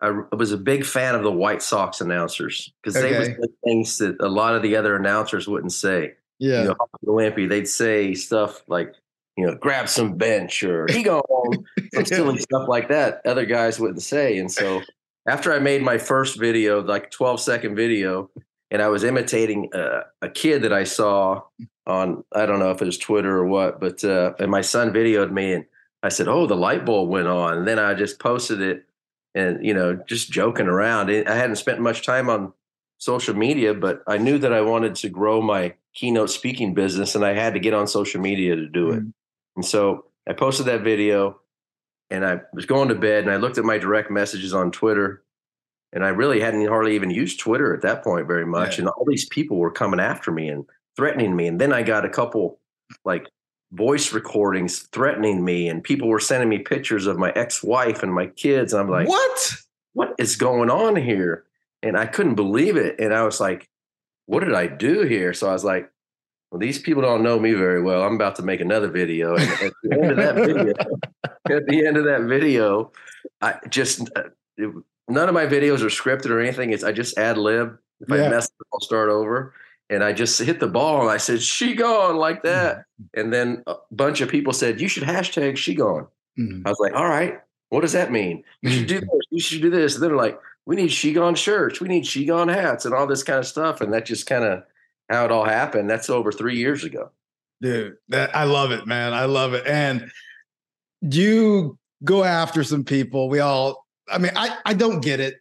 I 0.00 0.10
was 0.34 0.52
a 0.52 0.56
big 0.56 0.84
fan 0.84 1.14
of 1.14 1.22
the 1.22 1.32
White 1.32 1.60
Sox 1.62 2.00
announcers 2.00 2.72
because 2.82 2.94
they 2.94 3.12
Okay. 3.12 3.18
would 3.18 3.26
say 3.26 3.54
things 3.64 3.98
that 3.98 4.16
a 4.20 4.28
lot 4.28 4.54
of 4.54 4.62
the 4.62 4.76
other 4.76 4.96
announcers 4.96 5.46
wouldn't 5.46 5.72
say. 5.72 6.14
yeah 6.38 6.62
You 6.62 6.68
know, 6.68 6.76
Wimpy, 7.06 7.48
they'd 7.48 7.68
say 7.68 8.14
stuff 8.14 8.62
like, 8.66 8.94
you 9.36 9.46
know, 9.46 9.54
grab 9.54 9.88
some 9.88 10.16
bench 10.16 10.62
or 10.62 10.86
he 10.90 11.02
go 11.02 11.22
home, 11.28 11.64
some 11.94 12.04
silly 12.04 12.38
stuff 12.38 12.68
like 12.68 12.88
that. 12.88 13.20
Other 13.24 13.46
guys 13.46 13.80
wouldn't 13.80 14.02
say. 14.02 14.38
And 14.38 14.50
so 14.50 14.82
after 15.28 15.52
I 15.52 15.58
made 15.58 15.82
my 15.82 15.98
first 15.98 16.38
video, 16.38 16.82
like 16.82 17.10
12 17.10 17.40
second 17.40 17.76
video, 17.76 18.30
and 18.70 18.82
I 18.82 18.88
was 18.88 19.04
imitating 19.04 19.70
uh, 19.74 20.02
a 20.22 20.28
kid 20.28 20.62
that 20.62 20.72
I 20.72 20.84
saw 20.84 21.42
on, 21.86 22.24
I 22.34 22.46
don't 22.46 22.58
know 22.58 22.70
if 22.70 22.82
it 22.82 22.86
was 22.86 22.98
Twitter 22.98 23.36
or 23.36 23.46
what, 23.46 23.78
but, 23.80 24.02
uh, 24.04 24.34
and 24.38 24.50
my 24.50 24.62
son 24.62 24.92
videoed 24.92 25.30
me 25.32 25.52
and 25.52 25.64
I 26.02 26.08
said, 26.08 26.28
Oh, 26.28 26.46
the 26.46 26.56
light 26.56 26.84
bulb 26.84 27.08
went 27.08 27.28
on. 27.28 27.58
And 27.58 27.68
then 27.68 27.78
I 27.78 27.94
just 27.94 28.18
posted 28.18 28.60
it 28.60 28.84
and, 29.34 29.64
you 29.64 29.74
know, 29.74 29.94
just 30.08 30.30
joking 30.30 30.66
around. 30.66 31.10
I 31.10 31.34
hadn't 31.34 31.56
spent 31.56 31.80
much 31.80 32.04
time 32.04 32.28
on 32.28 32.52
social 32.98 33.34
media, 33.34 33.74
but 33.74 34.02
I 34.06 34.18
knew 34.18 34.38
that 34.38 34.52
I 34.52 34.60
wanted 34.60 34.94
to 34.96 35.08
grow 35.08 35.40
my 35.42 35.74
keynote 35.94 36.30
speaking 36.30 36.74
business 36.74 37.14
and 37.14 37.24
I 37.24 37.34
had 37.34 37.54
to 37.54 37.60
get 37.60 37.74
on 37.74 37.86
social 37.86 38.20
media 38.20 38.56
to 38.56 38.66
do 38.66 38.90
it. 38.90 39.02
Mhm. 39.04 39.12
And 39.56 39.64
so 39.64 40.06
I 40.28 40.32
posted 40.32 40.66
that 40.66 40.82
video 40.82 41.40
and 42.10 42.24
I 42.24 42.40
was 42.52 42.66
going 42.66 42.88
to 42.88 42.94
bed 42.94 43.24
and 43.24 43.32
I 43.32 43.36
looked 43.36 43.58
at 43.58 43.64
my 43.64 43.78
direct 43.78 44.10
messages 44.10 44.54
on 44.54 44.70
Twitter 44.70 45.22
and 45.92 46.04
I 46.04 46.08
really 46.08 46.40
hadn't 46.40 46.66
hardly 46.66 46.94
even 46.94 47.10
used 47.10 47.38
Twitter 47.38 47.74
at 47.74 47.82
that 47.82 48.02
point 48.02 48.26
very 48.26 48.46
much. 48.46 48.78
Yeah. 48.78 48.82
And 48.82 48.88
all 48.88 49.04
these 49.06 49.26
people 49.28 49.58
were 49.58 49.70
coming 49.70 50.00
after 50.00 50.32
me 50.32 50.48
and 50.48 50.64
threatening 50.96 51.36
me. 51.36 51.46
And 51.46 51.60
then 51.60 51.72
I 51.72 51.82
got 51.82 52.04
a 52.04 52.08
couple 52.08 52.58
like 53.04 53.28
voice 53.72 54.12
recordings 54.12 54.80
threatening 54.92 55.44
me 55.44 55.68
and 55.68 55.82
people 55.82 56.08
were 56.08 56.20
sending 56.20 56.48
me 56.48 56.58
pictures 56.58 57.06
of 57.06 57.18
my 57.18 57.32
ex-wife 57.32 58.02
and 58.02 58.12
my 58.12 58.26
kids. 58.26 58.72
And 58.72 58.82
I'm 58.82 58.90
like, 58.90 59.08
what 59.08 59.52
what 59.94 60.14
is 60.18 60.36
going 60.36 60.70
on 60.70 60.96
here? 60.96 61.44
And 61.82 61.96
I 61.96 62.06
couldn't 62.06 62.34
believe 62.34 62.76
it. 62.76 62.96
And 62.98 63.14
I 63.14 63.22
was 63.22 63.40
like, 63.40 63.68
what 64.26 64.40
did 64.40 64.54
I 64.54 64.66
do 64.66 65.02
here? 65.02 65.32
So 65.32 65.48
I 65.48 65.52
was 65.52 65.64
like, 65.64 65.90
well, 66.54 66.60
these 66.60 66.78
people 66.78 67.02
don't 67.02 67.24
know 67.24 67.40
me 67.40 67.52
very 67.52 67.82
well. 67.82 68.04
I'm 68.04 68.14
about 68.14 68.36
to 68.36 68.42
make 68.44 68.60
another 68.60 68.86
video. 68.86 69.34
And 69.34 69.50
at 69.50 69.72
the 69.82 69.92
end 70.00 70.10
of 70.12 70.16
that 70.18 70.34
video, 70.36 70.72
at 71.56 71.66
the 71.66 71.84
end 71.84 71.96
of 71.96 72.04
that 72.04 72.22
video, 72.28 72.92
I 73.42 73.58
just 73.68 74.08
uh, 74.14 74.28
it, 74.56 74.72
none 75.08 75.28
of 75.28 75.34
my 75.34 75.46
videos 75.46 75.82
are 75.82 75.86
scripted 75.86 76.30
or 76.30 76.38
anything. 76.38 76.70
It's 76.70 76.84
I 76.84 76.92
just 76.92 77.18
ad 77.18 77.38
lib. 77.38 77.76
If 78.00 78.08
Yeah. 78.08 78.26
I 78.26 78.28
mess 78.28 78.44
up, 78.46 78.66
I'll 78.72 78.80
start 78.80 79.10
over. 79.10 79.52
And 79.90 80.04
I 80.04 80.12
just 80.12 80.40
hit 80.40 80.60
the 80.60 80.68
ball 80.68 81.00
and 81.00 81.10
I 81.10 81.16
said, 81.16 81.42
she 81.42 81.74
gone 81.74 82.18
like 82.18 82.44
that. 82.44 82.84
And 83.14 83.32
then 83.32 83.64
a 83.66 83.74
bunch 83.90 84.20
of 84.20 84.28
people 84.28 84.52
said, 84.52 84.80
you 84.80 84.86
should 84.86 85.02
hashtag 85.02 85.56
she 85.56 85.74
gone. 85.74 86.06
Mhm. 86.38 86.62
I 86.64 86.68
was 86.70 86.78
like, 86.78 86.94
all 86.94 87.08
right, 87.08 87.40
what 87.70 87.80
does 87.80 87.94
that 87.94 88.12
mean? 88.12 88.44
You 88.62 88.70
should 88.70 88.86
do 88.86 89.00
this. 89.00 89.08
You 89.30 89.40
should 89.40 89.60
do 89.62 89.70
this. 89.70 89.94
And 89.94 90.04
they're 90.04 90.14
like, 90.14 90.38
we 90.66 90.76
need 90.76 90.92
she 90.92 91.12
gone 91.12 91.34
shirts. 91.34 91.80
We 91.80 91.88
need 91.88 92.06
she 92.06 92.24
gone 92.26 92.46
hats 92.46 92.84
and 92.84 92.94
all 92.94 93.08
this 93.08 93.24
kind 93.24 93.40
of 93.40 93.46
stuff. 93.46 93.80
And 93.80 93.92
that 93.92 94.06
just 94.06 94.26
kind 94.26 94.44
of 94.44 94.62
how 95.08 95.24
it 95.24 95.30
all 95.30 95.44
happened. 95.44 95.88
That's 95.88 96.10
over 96.10 96.32
three 96.32 96.56
years 96.56 96.84
ago. 96.84 97.10
dude 97.62 97.96
that 98.08 98.34
i 98.34 98.44
love 98.44 98.72
it 98.72 98.86
man 98.86 99.14
i 99.14 99.24
love 99.24 99.54
it 99.54 99.64
and 99.66 100.10
you 101.00 101.78
go 102.02 102.24
after 102.24 102.64
some 102.64 102.84
people 102.84 103.28
we 103.28 103.38
all 103.38 103.86
i 104.10 104.18
mean 104.18 104.32
i 104.36 104.58
i 104.66 104.74
don't 104.74 105.00
get 105.00 105.20
it 105.20 105.36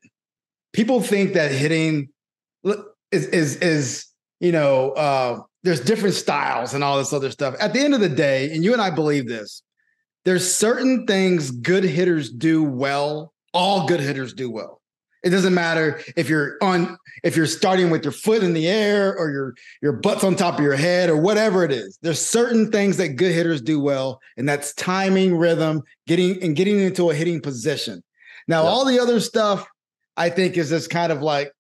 people 0.74 1.02
think 1.02 1.34
that 1.34 1.52
hitting 1.52 2.10
is 3.12 3.26
is 3.28 3.56
is 3.58 4.06
you 4.40 4.52
know 4.52 4.92
uh, 4.92 5.40
there's 5.64 5.80
different 5.80 6.16
styles 6.16 6.74
and 6.74 6.84
all 6.84 6.98
this 6.98 7.14
other 7.14 7.32
stuff. 7.32 7.56
At 7.60 7.74
the 7.74 7.80
end 7.80 7.94
of 7.94 8.02
the 8.02 8.10
day, 8.10 8.52
and 8.52 8.64
you 8.64 8.74
and 8.74 8.82
I 8.82 8.90
believe 8.90 9.28
this, 9.28 9.64
there's 10.26 10.54
certain 10.54 11.08
things 11.08 11.52
good 11.52 11.84
hitters 11.84 12.30
do 12.30 12.64
well. 12.64 13.34
All 13.54 13.88
good 13.88 14.00
hitters 14.02 14.34
do 14.34 14.50
well. 14.50 14.82
It 15.24 15.30
doesn't 15.30 15.54
matter 15.54 16.02
if 16.18 16.28
you're 16.28 16.58
on 16.62 16.98
if 17.24 17.38
you're 17.38 17.46
starting 17.46 17.90
with 17.90 18.04
your 18.04 18.12
foot 18.12 18.44
in 18.44 18.54
the 18.54 18.68
air 18.68 19.18
or 19.18 19.30
your 19.30 19.56
your 19.82 19.94
butt's 19.94 20.24
on 20.24 20.36
top 20.36 20.58
of 20.58 20.64
your 20.64 20.76
head 20.76 21.10
or 21.10 21.16
whatever 21.16 21.64
it 21.64 21.72
is. 21.72 21.98
There's 22.02 22.24
certain 22.24 22.72
things 22.72 22.98
that 22.98 23.16
good 23.16 23.32
hitters 23.32 23.62
do 23.62 23.80
well, 23.80 24.20
and 24.36 24.48
that's 24.48 24.74
timing, 24.74 25.38
rhythm, 25.38 25.84
getting 26.08 26.44
and 26.44 26.56
getting 26.56 26.80
into 26.80 27.10
a 27.10 27.16
hitting 27.16 27.42
position. 27.42 28.04
Now, 28.48 28.64
all 28.64 28.86
the 28.86 29.00
other 29.00 29.22
stuff 29.22 29.66
I 30.18 30.30
think 30.30 30.58
is 30.58 30.70
just 30.70 30.90
kind 30.90 31.12
of 31.12 31.22
like, 31.22 31.54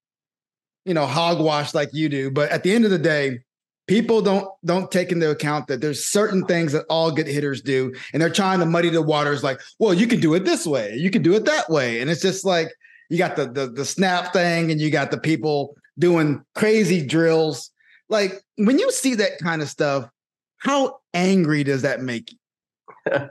you 0.85 0.93
know, 0.93 1.05
hogwash 1.05 1.73
like 1.73 1.89
you 1.93 2.09
do. 2.09 2.31
But 2.31 2.51
at 2.51 2.63
the 2.63 2.73
end 2.75 2.83
of 2.83 2.91
the 2.91 2.99
day, 2.99 3.39
people 3.87 4.21
don't 4.21 4.47
don't 4.65 4.91
take 4.91 5.13
into 5.13 5.31
account 5.31 5.67
that 5.67 5.79
there's 5.79 6.05
certain 6.05 6.45
things 6.45 6.73
that 6.73 6.85
all 6.89 7.11
good 7.11 7.27
hitters 7.27 7.61
do, 7.61 7.93
and 8.11 8.21
they're 8.21 8.29
trying 8.29 8.59
to 8.59 8.65
muddy 8.65 8.89
the 8.89 9.01
waters. 9.01 9.41
Like, 9.41 9.61
well, 9.79 9.93
you 9.93 10.07
can 10.07 10.19
do 10.19 10.33
it 10.33 10.43
this 10.43 10.67
way, 10.67 10.95
you 10.95 11.09
can 11.09 11.21
do 11.21 11.33
it 11.35 11.45
that 11.45 11.69
way, 11.69 12.01
and 12.01 12.09
it's 12.09 12.21
just 12.21 12.43
like 12.43 12.73
you 13.13 13.19
got 13.19 13.35
the, 13.35 13.45
the 13.45 13.67
the 13.67 13.85
snap 13.85 14.33
thing, 14.33 14.71
and 14.71 14.81
you 14.81 14.89
got 14.89 15.11
the 15.11 15.19
people 15.19 15.75
doing 15.99 16.43
crazy 16.55 17.05
drills. 17.05 17.69
Like 18.09 18.41
when 18.55 18.79
you 18.79 18.91
see 18.91 19.13
that 19.13 19.37
kind 19.37 19.61
of 19.61 19.69
stuff, 19.69 20.09
how 20.57 20.99
angry 21.13 21.63
does 21.63 21.83
that 21.83 22.01
make 22.01 22.31
you? 22.31 22.37
yeah, 23.11 23.27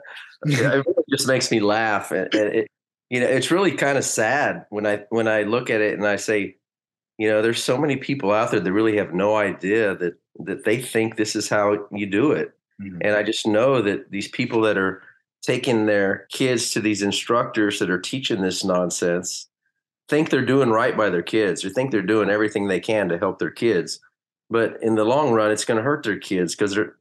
it 0.47 0.87
really 0.87 1.05
just 1.11 1.27
makes 1.27 1.51
me 1.51 1.59
laugh, 1.59 2.13
and, 2.13 2.33
and 2.33 2.55
it, 2.55 2.69
you 3.11 3.19
know, 3.19 3.27
it's 3.27 3.51
really 3.51 3.73
kind 3.73 3.99
of 3.99 4.05
sad 4.05 4.67
when 4.71 4.87
I 4.87 5.03
when 5.09 5.27
I 5.27 5.43
look 5.43 5.69
at 5.69 5.81
it 5.81 5.95
and 5.95 6.07
I 6.07 6.15
say, 6.15 6.55
you 7.19 7.29
know, 7.29 7.43
there's 7.43 7.61
so 7.61 7.77
many 7.77 7.97
people 7.97 8.31
out 8.31 8.53
there 8.53 8.61
that 8.61 8.73
really 8.73 8.97
have 8.99 9.13
no 9.13 9.35
idea 9.35 9.97
that 9.97 10.15
that 10.45 10.65
they 10.65 10.81
think 10.81 11.17
this 11.17 11.35
is 11.35 11.49
how 11.49 11.89
you 11.91 12.07
do 12.07 12.31
it, 12.31 12.53
mm-hmm. 12.81 12.99
and 13.01 13.17
I 13.17 13.25
just 13.25 13.49
know 13.49 13.83
that 13.83 14.13
these 14.13 14.29
people 14.29 14.61
that 14.61 14.79
are 14.79 15.03
taking 15.43 15.87
their 15.87 16.29
kids 16.31 16.71
to 16.71 16.81
these 16.81 17.03
instructors 17.03 17.81
that 17.81 17.91
are 17.91 18.01
teaching 18.01 18.43
this 18.43 18.63
nonsense 18.63 19.49
think 20.13 20.29
they're 20.29 20.45
doing 20.45 20.69
right 20.69 20.95
by 20.95 21.09
their 21.09 21.23
kids 21.23 21.65
or 21.65 21.71
think 21.71 21.91
they're 21.91 22.03
doing 22.03 22.29
everything 22.29 22.69
they 22.69 22.81
can 22.81 23.09
to 23.09 23.17
help 23.17 23.39
their 23.39 23.51
kids. 23.51 23.99
But 24.51 24.77
in 24.83 24.95
the 24.95 25.05
long 25.05 25.33
run, 25.33 25.51
it's 25.51 25.65
going 25.65 25.79
to 25.79 25.83
hurt 25.83 26.03
their 26.05 26.19
kids 26.19 26.55
because 26.55 26.75
they're 26.75 26.97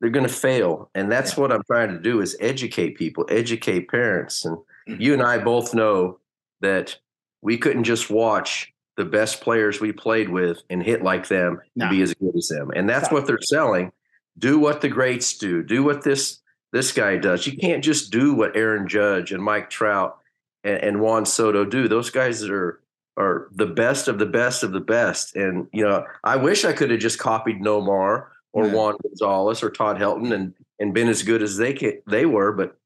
they're 0.00 0.10
going 0.10 0.26
to 0.26 0.32
fail. 0.32 0.90
And 0.94 1.10
that's 1.10 1.32
yeah. 1.32 1.40
what 1.40 1.50
I'm 1.52 1.62
trying 1.62 1.88
to 1.88 1.98
do 1.98 2.20
is 2.20 2.36
educate 2.38 2.98
people, 2.98 3.24
educate 3.30 3.88
parents. 3.88 4.44
And 4.44 4.58
mm-hmm. 4.58 5.00
you 5.00 5.14
and 5.14 5.22
I 5.22 5.38
both 5.38 5.72
know 5.72 6.18
that 6.60 6.98
we 7.40 7.56
couldn't 7.56 7.84
just 7.84 8.10
watch 8.10 8.70
the 8.98 9.06
best 9.06 9.40
players 9.40 9.80
we 9.80 9.92
played 9.92 10.28
with 10.28 10.62
and 10.68 10.82
hit 10.82 11.02
like 11.02 11.28
them 11.28 11.58
no. 11.74 11.86
and 11.86 11.96
be 11.96 12.02
as 12.02 12.12
good 12.12 12.36
as 12.36 12.48
them. 12.48 12.70
And 12.76 12.86
that's 12.86 13.10
what 13.10 13.26
they're 13.26 13.40
selling. 13.40 13.92
Do 14.38 14.58
what 14.58 14.82
the 14.82 14.90
greats 14.90 15.38
do. 15.38 15.62
Do 15.62 15.82
what 15.82 16.04
this 16.04 16.40
this 16.72 16.92
guy 16.92 17.16
does. 17.16 17.46
You 17.46 17.56
can't 17.56 17.82
just 17.82 18.12
do 18.12 18.34
what 18.34 18.54
Aaron 18.54 18.86
Judge 18.86 19.32
and 19.32 19.42
Mike 19.42 19.70
Trout 19.70 20.19
and, 20.64 20.76
and 20.76 21.00
Juan 21.00 21.26
Soto 21.26 21.64
do. 21.64 21.88
Those 21.88 22.10
guys 22.10 22.44
are 22.44 22.80
are 23.16 23.48
the 23.52 23.66
best 23.66 24.08
of 24.08 24.18
the 24.18 24.26
best 24.26 24.62
of 24.62 24.72
the 24.72 24.80
best. 24.80 25.36
And 25.36 25.68
you 25.72 25.84
know, 25.84 26.04
I 26.24 26.36
wish 26.36 26.64
I 26.64 26.72
could 26.72 26.90
have 26.90 27.00
just 27.00 27.18
copied 27.18 27.60
Nomar 27.60 28.26
or 28.52 28.66
yeah. 28.66 28.72
Juan 28.72 28.96
Gonzalez 29.02 29.62
or 29.62 29.70
Todd 29.70 29.98
Helton 29.98 30.32
and 30.32 30.54
and 30.78 30.94
been 30.94 31.08
as 31.08 31.22
good 31.22 31.42
as 31.42 31.56
they 31.56 31.72
can, 31.72 32.00
they 32.06 32.26
were. 32.26 32.52
But 32.52 32.76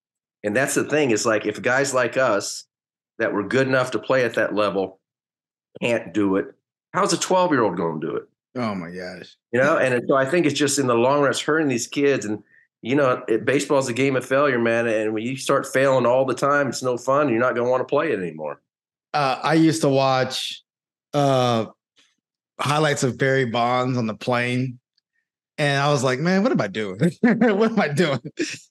and 0.43 0.55
that's 0.55 0.75
the 0.75 0.85
thing 0.85 1.11
is 1.11 1.25
like 1.25 1.47
if 1.47 1.63
guys 1.63 1.95
like 1.95 2.17
us 2.17 2.65
that 3.19 3.33
were 3.33 3.47
good 3.47 3.69
enough 3.69 3.93
to 3.93 3.99
play 3.99 4.25
at 4.25 4.35
that 4.35 4.55
level 4.55 5.01
can't 5.81 6.13
do 6.13 6.37
it, 6.37 6.55
how's 6.93 7.13
a 7.13 7.19
twelve 7.19 7.53
year 7.53 7.63
old 7.63 7.77
going 7.77 8.01
to 8.01 8.07
do 8.07 8.17
it? 8.17 8.25
Oh 8.57 8.75
my 8.75 8.91
gosh! 8.91 9.37
You 9.53 9.61
know, 9.61 9.79
and 9.79 10.05
so 10.09 10.17
I 10.17 10.25
think 10.25 10.47
it's 10.47 10.59
just 10.59 10.79
in 10.79 10.87
the 10.87 10.95
long 10.95 11.21
run, 11.21 11.31
it's 11.31 11.41
hurting 11.41 11.69
these 11.69 11.89
kids 11.89 12.25
and 12.25 12.43
you 12.85 12.95
know, 12.95 13.25
it, 13.29 13.47
baseball's 13.47 13.89
a 13.89 13.95
game 13.95 14.15
of 14.15 14.27
failure, 14.27 14.59
man. 14.59 14.87
And 14.87 15.15
when 15.15 15.23
you 15.23 15.39
start 15.39 15.67
failing 15.67 16.05
all 16.05 16.27
the 16.27 16.35
time, 16.35 16.69
it's 16.69 16.83
no 16.83 16.99
fun. 16.99 17.31
You're 17.31 17.39
not 17.39 17.55
going 17.55 17.65
to 17.65 17.71
want 17.71 17.81
to 17.81 17.91
play 17.91 18.13
it 18.13 18.19
anymore. 18.19 18.61
Uh, 19.15 19.41
I 19.43 19.55
used 19.55 19.81
to 19.81 19.89
watch 19.89 20.63
uh, 21.15 21.65
highlights 22.61 23.03
of 23.03 23.17
Barry 23.17 23.47
Bonds 23.47 23.97
on 23.97 24.07
the 24.07 24.15
plane, 24.15 24.79
and 25.57 25.83
I 25.83 25.91
was 25.91 26.05
like, 26.05 26.19
man, 26.19 26.43
what 26.43 26.53
am 26.53 26.61
I 26.61 26.67
doing? 26.67 26.99
what 27.23 27.71
am 27.71 27.81
I 27.81 27.89
doing? 27.89 28.21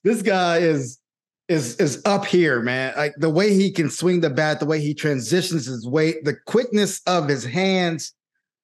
This 0.04 0.22
guy 0.22 0.58
is 0.58 1.00
is 1.48 1.76
is 1.80 2.00
up 2.04 2.24
here, 2.24 2.60
man. 2.60 2.94
Like 2.96 3.14
the 3.16 3.30
way 3.30 3.52
he 3.52 3.72
can 3.72 3.90
swing 3.90 4.20
the 4.20 4.30
bat, 4.30 4.60
the 4.60 4.66
way 4.66 4.80
he 4.80 4.94
transitions 4.94 5.66
his 5.66 5.88
weight, 5.88 6.24
the 6.24 6.36
quickness 6.46 7.00
of 7.08 7.28
his 7.28 7.44
hands. 7.44 8.12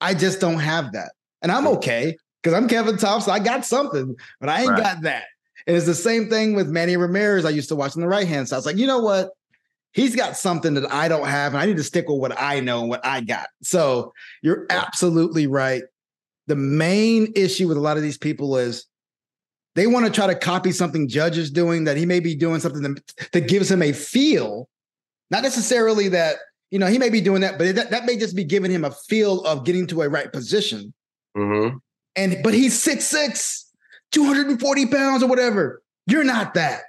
I 0.00 0.14
just 0.14 0.40
don't 0.40 0.60
have 0.60 0.92
that, 0.92 1.10
and 1.42 1.50
I'm 1.50 1.66
okay 1.66 2.16
because 2.40 2.56
I'm 2.56 2.68
Kevin 2.68 2.98
Thompson. 2.98 3.32
I 3.32 3.40
got 3.40 3.64
something, 3.66 4.14
but 4.38 4.48
I 4.48 4.60
ain't 4.60 4.70
right. 4.70 4.82
got 4.82 5.02
that. 5.02 5.24
And 5.66 5.76
it's 5.76 5.86
the 5.86 5.94
same 5.94 6.28
thing 6.28 6.54
with 6.54 6.68
Manny 6.68 6.96
Ramirez. 6.96 7.44
I 7.44 7.50
used 7.50 7.68
to 7.68 7.76
watch 7.76 7.96
on 7.96 8.02
the 8.02 8.08
right 8.08 8.26
hand 8.26 8.48
side. 8.48 8.56
I 8.56 8.58
was 8.58 8.66
like, 8.66 8.76
you 8.76 8.86
know 8.86 9.00
what? 9.00 9.30
He's 9.92 10.14
got 10.14 10.36
something 10.36 10.74
that 10.74 10.90
I 10.92 11.08
don't 11.08 11.26
have, 11.26 11.52
and 11.52 11.60
I 11.60 11.66
need 11.66 11.76
to 11.76 11.82
stick 11.82 12.08
with 12.08 12.20
what 12.20 12.40
I 12.40 12.60
know 12.60 12.80
and 12.80 12.88
what 12.88 13.04
I 13.04 13.20
got. 13.20 13.48
So 13.62 14.12
you're 14.40 14.66
absolutely 14.70 15.48
right. 15.48 15.82
The 16.46 16.56
main 16.56 17.32
issue 17.34 17.66
with 17.66 17.76
a 17.76 17.80
lot 17.80 17.96
of 17.96 18.02
these 18.02 18.18
people 18.18 18.56
is 18.56 18.86
they 19.74 19.86
want 19.86 20.06
to 20.06 20.12
try 20.12 20.26
to 20.26 20.34
copy 20.34 20.72
something 20.72 21.08
Judge 21.08 21.38
is 21.38 21.50
doing 21.50 21.84
that 21.84 21.96
he 21.96 22.06
may 22.06 22.20
be 22.20 22.34
doing 22.34 22.60
something 22.60 22.82
that, 22.82 23.30
that 23.32 23.48
gives 23.48 23.70
him 23.70 23.82
a 23.82 23.92
feel, 23.92 24.68
not 25.30 25.42
necessarily 25.42 26.08
that 26.08 26.36
you 26.70 26.78
know 26.78 26.86
he 26.86 26.98
may 26.98 27.10
be 27.10 27.20
doing 27.20 27.40
that, 27.42 27.58
but 27.58 27.74
that, 27.74 27.90
that 27.90 28.04
may 28.04 28.16
just 28.16 28.36
be 28.36 28.44
giving 28.44 28.70
him 28.70 28.84
a 28.84 28.90
feel 28.90 29.42
of 29.42 29.64
getting 29.64 29.86
to 29.88 30.02
a 30.02 30.08
right 30.08 30.32
position. 30.32 30.92
Mm-hmm. 31.36 31.76
And 32.16 32.36
but 32.42 32.54
he's 32.54 32.80
six 32.80 33.06
six. 33.06 33.69
240 34.12 34.86
pounds 34.86 35.22
or 35.22 35.28
whatever. 35.28 35.82
You're 36.06 36.24
not 36.24 36.54
that. 36.54 36.82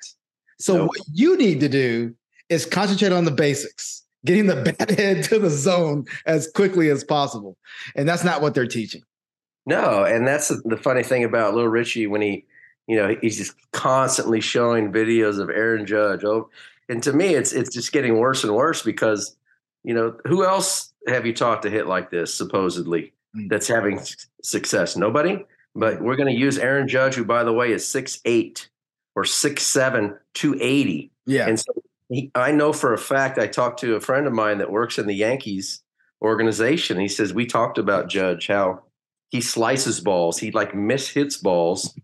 So 0.59 0.77
nope. 0.77 0.89
what 0.89 0.99
you 1.13 1.37
need 1.37 1.59
to 1.61 1.69
do 1.69 2.15
is 2.49 2.65
concentrate 2.65 3.11
on 3.11 3.25
the 3.25 3.31
basics, 3.31 4.03
getting 4.25 4.47
the 4.47 4.75
bat 4.77 4.91
head 4.91 5.23
to 5.25 5.39
the 5.39 5.49
zone 5.49 6.05
as 6.25 6.49
quickly 6.53 6.89
as 6.89 7.03
possible. 7.03 7.57
And 7.95 8.07
that's 8.07 8.23
not 8.23 8.41
what 8.41 8.53
they're 8.53 8.67
teaching. 8.67 9.01
No, 9.65 10.03
and 10.03 10.27
that's 10.27 10.49
the 10.65 10.77
funny 10.77 11.03
thing 11.03 11.23
about 11.23 11.53
Little 11.53 11.69
Richie 11.69 12.07
when 12.07 12.21
he, 12.21 12.45
you 12.87 12.95
know, 12.95 13.15
he's 13.21 13.37
just 13.37 13.53
constantly 13.71 14.41
showing 14.41 14.91
videos 14.91 15.39
of 15.39 15.49
Aaron 15.49 15.85
Judge. 15.85 16.23
Oh, 16.23 16.49
and 16.89 17.01
to 17.03 17.13
me, 17.13 17.35
it's 17.35 17.53
it's 17.53 17.73
just 17.73 17.91
getting 17.91 18.17
worse 18.17 18.43
and 18.43 18.55
worse 18.55 18.81
because, 18.81 19.35
you 19.83 19.93
know, 19.93 20.17
who 20.25 20.43
else 20.43 20.91
have 21.07 21.25
you 21.25 21.33
taught 21.33 21.61
to 21.61 21.69
hit 21.69 21.87
like 21.87 22.09
this 22.09 22.33
supposedly 22.33 23.13
mm. 23.37 23.49
that's 23.49 23.67
having 23.67 23.99
success? 24.41 24.97
Nobody. 24.97 25.45
But 25.75 26.01
we're 26.01 26.15
going 26.15 26.33
to 26.33 26.39
use 26.39 26.57
Aaron 26.57 26.87
Judge, 26.87 27.15
who, 27.15 27.23
by 27.23 27.43
the 27.43 27.53
way, 27.53 27.71
is 27.71 27.87
six 27.87 28.19
eight 28.25 28.69
or 29.15 29.23
six 29.23 29.63
seven, 29.63 30.17
two 30.33 30.57
eighty. 30.59 31.11
Yeah. 31.25 31.47
And 31.47 31.59
so 31.59 31.71
he, 32.09 32.29
I 32.35 32.51
know 32.51 32.73
for 32.73 32.93
a 32.93 32.97
fact, 32.97 33.39
I 33.39 33.47
talked 33.47 33.79
to 33.81 33.95
a 33.95 34.01
friend 34.01 34.27
of 34.27 34.33
mine 34.33 34.57
that 34.57 34.71
works 34.71 34.97
in 34.97 35.07
the 35.07 35.13
Yankees 35.13 35.81
organization. 36.21 36.99
He 36.99 37.07
says, 37.07 37.33
We 37.33 37.45
talked 37.45 37.77
about 37.77 38.09
Judge, 38.09 38.47
how 38.47 38.83
he 39.29 39.39
slices 39.39 40.01
balls, 40.01 40.37
he 40.37 40.51
like 40.51 40.75
miss 40.75 41.07
hits 41.07 41.37
balls, 41.37 41.97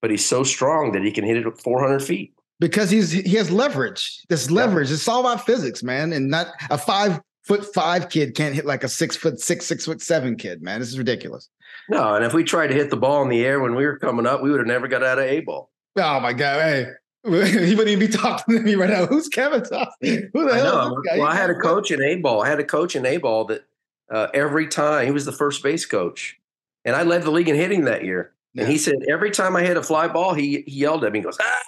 but 0.00 0.10
he's 0.10 0.24
so 0.24 0.44
strong 0.44 0.92
that 0.92 1.02
he 1.02 1.10
can 1.10 1.24
hit 1.24 1.36
it 1.36 1.46
at 1.46 1.60
400 1.60 2.00
feet. 2.00 2.32
Because 2.60 2.90
he's 2.90 3.12
he 3.12 3.36
has 3.36 3.50
leverage. 3.50 4.24
This 4.28 4.50
leverage. 4.50 4.88
Yeah. 4.88 4.94
It's 4.94 5.06
all 5.06 5.20
about 5.20 5.46
physics, 5.46 5.82
man. 5.82 6.12
And 6.12 6.28
not 6.28 6.48
a 6.70 6.78
five 6.78 7.20
foot 7.48 7.74
five 7.74 8.10
kid 8.10 8.36
can't 8.36 8.54
hit 8.54 8.66
like 8.66 8.84
a 8.84 8.88
six 8.88 9.16
foot 9.16 9.40
six, 9.40 9.66
six 9.66 9.86
foot 9.86 10.02
seven 10.02 10.36
kid, 10.36 10.62
man. 10.62 10.80
This 10.80 10.90
is 10.90 10.98
ridiculous. 10.98 11.48
No, 11.88 12.14
and 12.14 12.24
if 12.24 12.34
we 12.34 12.44
tried 12.44 12.68
to 12.68 12.74
hit 12.74 12.90
the 12.90 12.96
ball 12.96 13.22
in 13.22 13.30
the 13.30 13.44
air 13.44 13.60
when 13.60 13.74
we 13.74 13.86
were 13.86 13.98
coming 13.98 14.26
up, 14.26 14.42
we 14.42 14.50
would 14.50 14.60
have 14.60 14.66
never 14.66 14.86
got 14.86 15.02
out 15.02 15.18
of 15.18 15.24
A 15.24 15.40
ball. 15.40 15.70
Oh 15.96 16.20
my 16.20 16.34
god! 16.34 16.60
Hey, 16.60 16.86
he 17.24 17.30
wouldn't 17.30 17.88
even 17.88 17.98
be 17.98 18.08
talking 18.08 18.56
to 18.56 18.62
me 18.62 18.74
right 18.74 18.90
now. 18.90 19.06
Who's 19.06 19.28
Kevin 19.28 19.62
Thompson? 19.62 20.30
Who 20.32 20.44
the 20.44 20.52
I 20.52 20.58
hell? 20.58 20.96
Well, 21.16 21.22
I 21.22 21.34
had 21.34 21.50
a 21.50 21.58
coach 21.58 21.90
in 21.90 22.02
A 22.02 22.16
ball. 22.16 22.42
I 22.42 22.48
had 22.48 22.60
a 22.60 22.64
coach 22.64 22.94
in 22.94 23.06
A 23.06 23.16
ball 23.16 23.46
that 23.46 23.64
uh, 24.10 24.28
every 24.34 24.68
time 24.68 25.06
he 25.06 25.10
was 25.10 25.24
the 25.24 25.32
first 25.32 25.62
base 25.62 25.86
coach, 25.86 26.38
and 26.84 26.94
I 26.94 27.02
led 27.02 27.22
the 27.22 27.30
league 27.30 27.48
in 27.48 27.56
hitting 27.56 27.84
that 27.84 28.04
year. 28.04 28.32
Yeah. 28.52 28.62
And 28.62 28.72
he 28.72 28.78
said 28.78 28.96
every 29.08 29.30
time 29.30 29.56
I 29.56 29.62
hit 29.62 29.76
a 29.76 29.82
fly 29.82 30.08
ball, 30.08 30.34
he, 30.34 30.62
he 30.66 30.80
yelled 30.80 31.04
at 31.04 31.12
me. 31.12 31.20
He 31.20 31.24
goes, 31.24 31.38
"Ah, 31.40 31.62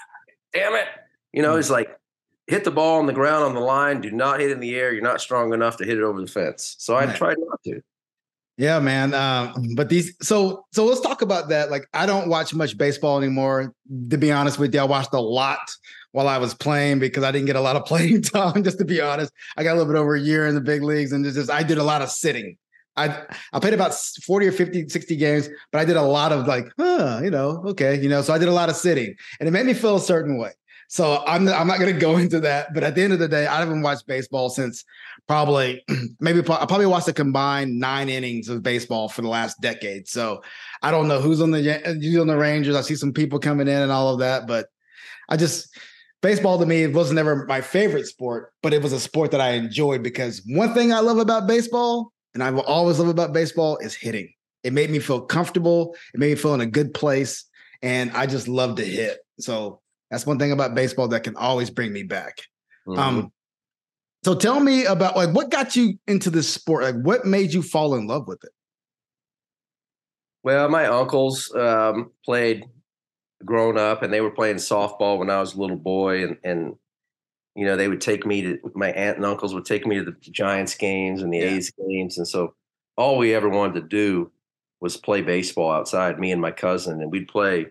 damn 0.53 0.75
it!" 0.75 0.87
You 1.33 1.43
know, 1.43 1.51
mm-hmm. 1.51 1.59
he's 1.59 1.71
like, 1.71 1.99
"Hit 2.51 2.65
the 2.65 2.71
ball 2.71 2.99
on 2.99 3.07
the 3.07 3.13
ground 3.13 3.45
on 3.45 3.55
the 3.55 3.61
line. 3.61 4.01
Do 4.01 4.11
not 4.11 4.41
hit 4.41 4.51
in 4.51 4.61
the 4.61 4.75
air. 4.75 4.93
You're 4.93 5.03
not 5.03 5.21
strong 5.21 5.55
enough 5.55 5.77
to 5.79 5.85
hit 5.85 5.99
it 5.99 6.03
over 6.03 6.21
the 6.21 6.27
fence." 6.27 6.77
So 6.79 6.97
I 6.97 7.07
tried 7.07 7.39
not 7.39 7.63
to. 7.65 7.81
Yeah, 8.61 8.79
man. 8.79 9.15
Um, 9.15 9.75
but 9.75 9.89
these 9.89 10.15
so 10.21 10.67
so 10.73 10.85
let's 10.85 11.01
talk 11.01 11.23
about 11.23 11.49
that. 11.49 11.71
Like, 11.71 11.89
I 11.95 12.05
don't 12.05 12.29
watch 12.29 12.53
much 12.53 12.77
baseball 12.77 13.17
anymore. 13.17 13.75
To 14.11 14.19
be 14.19 14.31
honest 14.31 14.59
with 14.59 14.75
you, 14.75 14.81
I 14.81 14.85
watched 14.85 15.15
a 15.15 15.21
lot 15.21 15.75
while 16.13 16.29
I 16.29 16.37
was 16.37 16.53
playing 16.53 16.99
because 16.99 17.25
I 17.25 17.33
didn't 17.33 17.47
get 17.47 17.57
a 17.57 17.61
lot 17.63 17.77
of 17.77 17.85
playing 17.87 18.21
time. 18.21 18.63
Just 18.63 18.79
to 18.79 18.85
be 18.85 19.01
honest, 19.01 19.33
I 19.57 19.63
got 19.63 19.73
a 19.73 19.77
little 19.79 19.91
bit 19.91 19.99
over 19.99 20.15
a 20.15 20.21
year 20.21 20.47
in 20.47 20.55
the 20.55 20.61
big 20.61 20.83
leagues, 20.83 21.13
and 21.13 21.25
just 21.25 21.51
I 21.51 21.63
did 21.63 21.79
a 21.79 21.85
lot 21.85 22.03
of 22.03 22.11
sitting. 22.11 22.59
I 22.97 23.23
I 23.55 23.61
played 23.61 23.73
about 23.73 23.95
40 23.95 24.49
or 24.49 24.53
50, 24.53 24.89
60 24.91 25.17
games, 25.17 25.49
but 25.73 25.79
I 25.79 25.87
did 25.87 25.97
a 25.97 26.03
lot 26.03 26.33
of 26.33 26.47
like, 26.47 26.71
huh, 26.79 27.21
you 27.25 27.31
know, 27.31 27.63
okay, 27.69 27.99
you 27.99 28.11
know, 28.11 28.21
so 28.21 28.35
I 28.35 28.39
did 28.39 28.49
a 28.49 28.53
lot 28.53 28.69
of 28.69 28.77
sitting 28.77 29.15
and 29.39 29.49
it 29.49 29.53
made 29.53 29.65
me 29.65 29.75
feel 29.75 29.97
a 29.97 30.01
certain 30.01 30.39
way. 30.39 30.53
So 30.91 31.23
I'm 31.25 31.49
I'm 31.49 31.69
not 31.69 31.79
going 31.79 31.95
to 31.95 32.01
go 32.01 32.17
into 32.19 32.41
that. 32.41 32.75
But 32.75 32.83
at 32.83 32.95
the 32.95 33.03
end 33.03 33.13
of 33.13 33.21
the 33.21 33.29
day, 33.29 33.47
I 33.47 33.61
haven't 33.61 33.83
watched 33.83 34.07
baseball 34.07 34.51
since 34.51 34.85
probably 35.27 35.85
maybe 36.21 36.41
I 36.41 36.43
probably 36.43 36.87
watched 36.87 37.09
a 37.09 37.13
combined 37.13 37.79
nine 37.79 38.09
innings 38.09 38.49
of 38.49 38.63
baseball 38.63 39.09
for 39.09 39.23
the 39.23 39.29
last 39.29 39.61
decade. 39.61 40.09
So 40.09 40.43
I 40.83 40.91
don't 40.91 41.07
know 41.07 41.21
who's 41.21 41.41
on 41.41 41.53
the 41.53 41.89
uh, 41.89 41.95
who's 41.95 42.19
on 42.19 42.27
the 42.27 42.37
Rangers. 42.37 42.75
I 42.75 42.81
see 42.81 42.97
some 42.97 43.13
people 43.13 43.39
coming 43.39 43.69
in 43.69 43.83
and 43.83 43.93
all 43.93 44.13
of 44.13 44.19
that, 44.19 44.49
but 44.49 44.67
I 45.29 45.37
just 45.37 45.79
baseball 46.23 46.59
to 46.59 46.67
me 46.67 46.89
was 46.89 47.13
never 47.13 47.47
my 47.47 47.61
favorite 47.61 48.07
sport, 48.07 48.53
but 48.61 48.75
it 48.75 48.83
was 48.83 48.93
a 48.93 49.01
sport 49.01 49.31
that 49.31 49.41
I 49.41 49.51
enjoyed 49.51 50.03
because 50.03 50.43
one 50.49 50.75
thing 50.75 50.93
I 50.93 50.99
love 50.99 51.19
about 51.19 51.47
baseball, 51.47 52.13
and 52.35 52.43
I 52.43 52.51
will 52.51 52.63
always 52.63 52.99
love 52.99 53.09
about 53.09 53.33
baseball, 53.33 53.77
is 53.77 53.95
hitting. 53.95 54.29
It 54.65 54.73
made 54.73 54.91
me 54.91 54.99
feel 54.99 55.21
comfortable. 55.21 55.95
It 56.13 56.19
made 56.19 56.31
me 56.31 56.35
feel 56.35 56.55
in 56.55 56.61
a 56.61 56.67
good 56.67 56.93
place, 56.93 57.45
and 57.81 58.11
I 58.11 58.27
just 58.27 58.49
love 58.49 58.75
to 58.77 58.85
hit. 58.85 59.21
So 59.39 59.81
that's 60.11 60.27
one 60.27 60.39
thing 60.39 60.53
about 60.53 60.75
baseball 60.75 61.09
that 61.09 61.23
can 61.25 61.37
always 61.37 61.71
bring 61.71 61.93
me 61.93 62.03
back. 62.03 62.39
Mm-hmm. 62.87 62.99
Um, 62.99 63.33
so 64.25 64.35
tell 64.35 64.61
me 64.61 64.85
about 64.85 65.17
like 65.17 65.35
what 65.35 65.51
got 65.51 65.77
you 65.77 65.99
into 66.07 66.31
this 66.31 66.53
sport? 66.53 66.85
Like 66.85 67.03
what 67.03 67.25
made 67.25 67.53
you 67.53 67.63
fall 67.63 67.95
in 67.95 68.07
love 68.07 68.27
with 68.27 68.43
it? 68.45 68.51
Well, 70.43 70.69
my 70.69 70.87
uncles 70.87 71.55
um, 71.55 72.11
played 72.25 72.65
growing 73.45 73.79
up, 73.79 74.03
and 74.03 74.13
they 74.13 74.21
were 74.21 74.31
playing 74.31 74.57
softball 74.57 75.19
when 75.19 75.31
I 75.31 75.41
was 75.41 75.55
a 75.55 75.61
little 75.61 75.77
boy, 75.77 76.25
and 76.25 76.37
and 76.45 76.75
you 77.55 77.67
know 77.67 77.77
they 77.77 77.89
would 77.89 78.01
take 78.01 78.27
me 78.27 78.43
to 78.43 78.59
my 78.75 78.91
aunt 78.93 79.17
and 79.17 79.27
uncles 79.27 79.55
would 79.55 79.65
take 79.65 79.87
me 79.87 79.97
to 79.97 80.05
the 80.05 80.17
Giants 80.31 80.75
games 80.75 81.23
and 81.23 81.33
the 81.33 81.39
yeah. 81.39 81.55
A's 81.55 81.71
games, 81.71 82.19
and 82.19 82.27
so 82.27 82.55
all 82.97 83.17
we 83.17 83.35
ever 83.35 83.49
wanted 83.49 83.81
to 83.81 83.89
do 83.89 84.31
was 84.81 84.97
play 84.97 85.21
baseball 85.21 85.71
outside, 85.71 86.19
me 86.19 86.33
and 86.33 86.41
my 86.41 86.51
cousin, 86.51 87.01
and 87.01 87.11
we'd 87.11 87.29
play, 87.29 87.67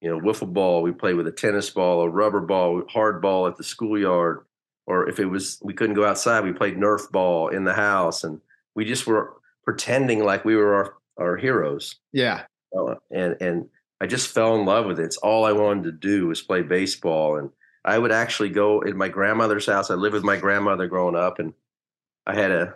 you 0.00 0.10
know, 0.10 0.20
wiffle 0.20 0.52
ball. 0.52 0.82
We 0.82 0.92
play 0.92 1.14
with 1.14 1.26
a 1.26 1.32
tennis 1.32 1.70
ball, 1.70 2.02
a 2.02 2.08
rubber 2.08 2.40
ball, 2.40 2.82
hard 2.88 3.22
ball 3.22 3.46
at 3.46 3.56
the 3.56 3.64
schoolyard, 3.64 4.44
or 4.86 5.08
if 5.08 5.18
it 5.18 5.26
was 5.26 5.58
we 5.62 5.74
couldn't 5.74 5.96
go 5.96 6.06
outside, 6.06 6.44
we 6.44 6.52
played 6.52 6.76
Nerf 6.76 7.10
ball 7.10 7.48
in 7.48 7.64
the 7.64 7.74
house, 7.74 8.24
and 8.24 8.40
we 8.74 8.84
just 8.84 9.06
were 9.06 9.34
pretending 9.64 10.24
like 10.24 10.44
we 10.44 10.56
were 10.56 10.74
our, 10.74 10.94
our 11.18 11.36
heroes. 11.36 11.96
Yeah, 12.12 12.44
uh, 12.76 12.94
and 13.10 13.36
and 13.40 13.68
I 14.00 14.06
just 14.06 14.32
fell 14.32 14.54
in 14.54 14.66
love 14.66 14.86
with 14.86 15.00
it. 15.00 15.04
It's 15.04 15.16
all 15.16 15.44
I 15.44 15.52
wanted 15.52 15.84
to 15.84 15.92
do 15.92 16.28
was 16.28 16.42
play 16.42 16.62
baseball, 16.62 17.36
and 17.36 17.50
I 17.84 17.98
would 17.98 18.12
actually 18.12 18.50
go 18.50 18.80
in 18.80 18.96
my 18.96 19.08
grandmother's 19.08 19.66
house. 19.66 19.90
I 19.90 19.94
lived 19.94 20.14
with 20.14 20.24
my 20.24 20.36
grandmother 20.36 20.86
growing 20.86 21.16
up, 21.16 21.38
and 21.38 21.54
I 22.26 22.34
had 22.34 22.50
a, 22.50 22.74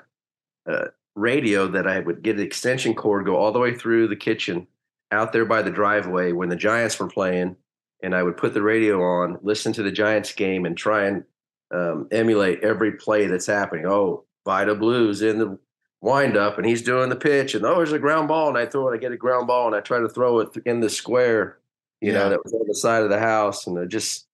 a 0.67 0.87
radio 1.15 1.67
that 1.69 1.87
I 1.87 2.01
would 2.01 2.23
get 2.23 2.37
an 2.37 2.43
extension 2.43 2.95
cord 2.95 3.27
go 3.27 3.37
all 3.37 3.53
the 3.53 3.59
way 3.59 3.75
through 3.75 4.09
the 4.09 4.17
kitchen 4.17 4.67
out 5.13 5.33
there 5.33 5.45
by 5.45 5.63
the 5.63 5.71
driveway 5.71 6.33
when 6.33 6.49
the 6.49 6.57
Giants 6.57 6.99
were 6.99 7.09
playing, 7.09 7.57
and 8.03 8.15
I 8.15 8.23
would 8.23 8.37
put 8.37 8.55
the 8.55 8.63
radio 8.63 9.03
on, 9.03 9.39
listen 9.43 9.73
to 9.75 9.83
the 9.83 9.93
Giants 9.93 10.33
game, 10.33 10.65
and 10.67 10.77
try 10.77 11.07
and 11.07 11.25
um, 11.73 12.09
emulate 12.11 12.63
every 12.63 12.93
play 12.93 13.27
that's 13.27 13.47
happening. 13.47 13.87
Oh, 13.87 14.25
Vida 14.45 14.75
Blue's 14.75 15.23
in 15.23 15.39
the 15.39 15.59
wind 16.01 16.37
up, 16.37 16.59
and 16.59 16.67
he's 16.67 16.83
doing 16.83 17.11
the 17.11 17.17
pitch, 17.17 17.55
and 17.55 17.65
oh, 17.65 17.77
there's 17.77 17.93
a 17.93 17.99
ground 17.99 18.29
ball, 18.29 18.49
and 18.49 18.59
I 18.59 18.67
throw 18.67 18.89
it. 18.89 18.95
I 18.95 18.99
get 18.99 19.13
a 19.13 19.17
ground 19.17 19.47
ball, 19.47 19.67
and 19.67 19.77
I 19.77 19.81
try 19.81 19.99
to 19.99 20.09
throw 20.09 20.41
it 20.41 20.49
in 20.65 20.81
the 20.81 20.91
square, 20.91 21.59
you 22.01 22.13
yeah. 22.13 22.19
know, 22.19 22.31
that 22.31 22.45
was 22.45 22.55
on 22.55 22.67
the 22.67 22.75
side 22.75 23.03
of 23.03 23.11
the 23.11 23.19
house, 23.19 23.67
and 23.67 23.79
I 23.79 23.85
just, 23.85 24.27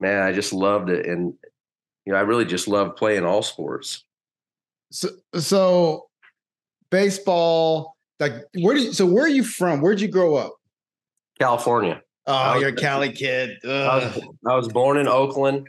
man, 0.00 0.22
I 0.22 0.32
just 0.32 0.52
loved 0.52 0.90
it, 0.90 1.06
and 1.06 1.34
you 2.04 2.12
know, 2.12 2.18
I 2.18 2.22
really 2.22 2.44
just 2.44 2.66
love 2.66 2.96
playing 2.96 3.24
all 3.24 3.42
sports. 3.42 4.04
So, 4.90 5.08
so 5.34 6.08
baseball, 6.90 7.91
like, 8.22 8.34
where 8.60 8.74
do 8.74 8.82
you, 8.82 8.92
so 8.92 9.06
where 9.06 9.24
are 9.24 9.28
you 9.28 9.44
from? 9.44 9.80
Where'd 9.80 10.00
you 10.00 10.08
grow 10.08 10.34
up? 10.34 10.54
California. 11.38 12.02
Oh, 12.26 12.58
you're 12.58 12.68
a 12.68 12.74
Cali 12.74 13.12
kid. 13.12 13.58
I 13.64 13.96
was, 13.96 14.20
I 14.48 14.54
was 14.56 14.68
born 14.68 14.96
in 14.96 15.08
Oakland 15.08 15.68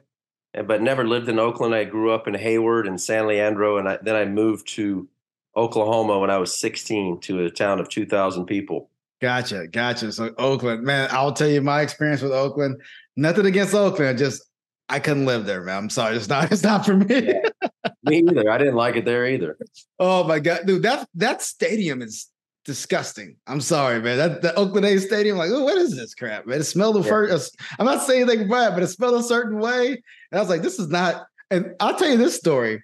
but 0.62 0.82
never 0.82 1.08
lived 1.08 1.30
in 1.30 1.40
Oakland. 1.40 1.74
I 1.74 1.84
grew 1.84 2.12
up 2.12 2.28
in 2.28 2.36
Hayward 2.36 2.88
and 2.88 3.02
San 3.02 3.28
Leandro, 3.28 3.78
and 3.78 3.90
I, 3.90 3.98
then 4.02 4.16
I 4.16 4.26
moved 4.26 4.68
to 4.70 5.08
Oklahoma 5.56 6.20
when 6.20 6.30
I 6.30 6.38
was 6.38 6.58
16 6.60 7.22
to 7.22 7.46
a 7.46 7.50
town 7.50 7.80
of 7.80 7.90
2,000 7.90 8.46
people. 8.46 8.90
Gotcha, 9.22 9.68
gotcha. 9.68 10.12
So 10.12 10.32
Oakland, 10.38 10.84
man, 10.84 11.10
I'll 11.12 11.34
tell 11.34 11.48
you 11.48 11.62
my 11.62 11.82
experience 11.82 12.22
with 12.22 12.32
Oakland. 12.32 12.82
Nothing 13.16 13.46
against 13.46 13.74
Oakland, 13.74 14.20
just 14.20 14.44
I 14.90 15.00
couldn't 15.00 15.26
live 15.26 15.46
there, 15.46 15.64
man. 15.64 15.78
I'm 15.78 15.90
sorry, 15.90 16.18
it's 16.18 16.28
not, 16.28 16.52
it's 16.52 16.64
not 16.64 16.86
for 16.86 16.98
me. 16.98 17.28
Yeah. 17.28 17.90
me 18.04 18.18
either. 18.18 18.50
I 18.50 18.58
didn't 18.58 18.76
like 18.76 18.96
it 18.96 19.06
there 19.06 19.26
either. 19.26 19.58
Oh 19.98 20.24
my 20.26 20.40
god, 20.40 20.62
dude, 20.66 20.84
that 20.84 21.08
that 21.16 21.42
stadium 21.42 22.02
is 22.02 22.28
disgusting. 22.66 23.36
I'm 23.48 23.62
sorry, 23.62 24.02
man. 24.02 24.18
That 24.18 24.42
the 24.42 24.56
Oakland 24.56 24.86
A's 24.86 25.06
stadium, 25.06 25.38
like, 25.38 25.52
oh, 25.52 25.64
what 25.64 25.78
is 25.78 25.96
this 25.96 26.16
crap, 26.16 26.46
man? 26.46 26.62
It 26.62 26.66
smelled 26.66 26.96
the 26.96 27.02
yeah. 27.02 27.10
first. 27.10 27.58
I'm 27.80 27.86
not 27.86 28.04
saying 28.04 28.24
anything 28.24 28.50
bad, 28.50 28.74
but 28.74 28.84
it 28.84 28.88
smelled 28.88 29.20
a 29.20 29.24
certain 29.24 29.60
way, 29.60 29.88
and 29.88 30.38
I 30.38 30.40
was 30.40 30.50
like, 30.50 30.62
this 30.62 30.80
is 30.80 30.88
not. 30.88 31.26
And 31.52 31.76
I'll 31.80 31.96
tell 31.96 32.10
you 32.10 32.18
this 32.18 32.36
story. 32.36 32.84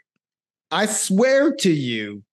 I 0.71 0.85
swear 0.85 1.55
to 1.55 1.71
you, 1.71 2.23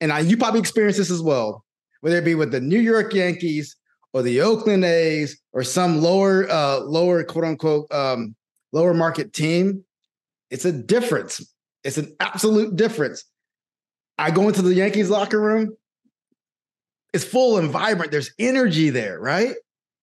and 0.00 0.12
I, 0.12 0.20
you 0.20 0.36
probably 0.36 0.60
experienced 0.60 0.98
this 0.98 1.10
as 1.10 1.22
well, 1.22 1.64
whether 2.00 2.18
it 2.18 2.24
be 2.24 2.34
with 2.34 2.52
the 2.52 2.60
New 2.60 2.78
York 2.78 3.12
Yankees 3.12 3.76
or 4.12 4.22
the 4.22 4.40
Oakland 4.40 4.84
A's 4.84 5.40
or 5.52 5.64
some 5.64 6.00
lower, 6.00 6.48
uh, 6.50 6.80
lower 6.80 7.24
quote 7.24 7.44
unquote, 7.44 7.92
um, 7.92 8.34
lower 8.72 8.94
market 8.94 9.32
team. 9.32 9.84
It's 10.50 10.64
a 10.64 10.72
difference. 10.72 11.44
It's 11.82 11.98
an 11.98 12.14
absolute 12.20 12.76
difference. 12.76 13.24
I 14.18 14.30
go 14.30 14.48
into 14.48 14.62
the 14.62 14.74
Yankees 14.74 15.10
locker 15.10 15.40
room 15.40 15.76
it's 17.12 17.24
full 17.24 17.58
and 17.58 17.70
vibrant. 17.70 18.12
There's 18.12 18.32
energy 18.38 18.90
there, 18.90 19.18
right? 19.18 19.54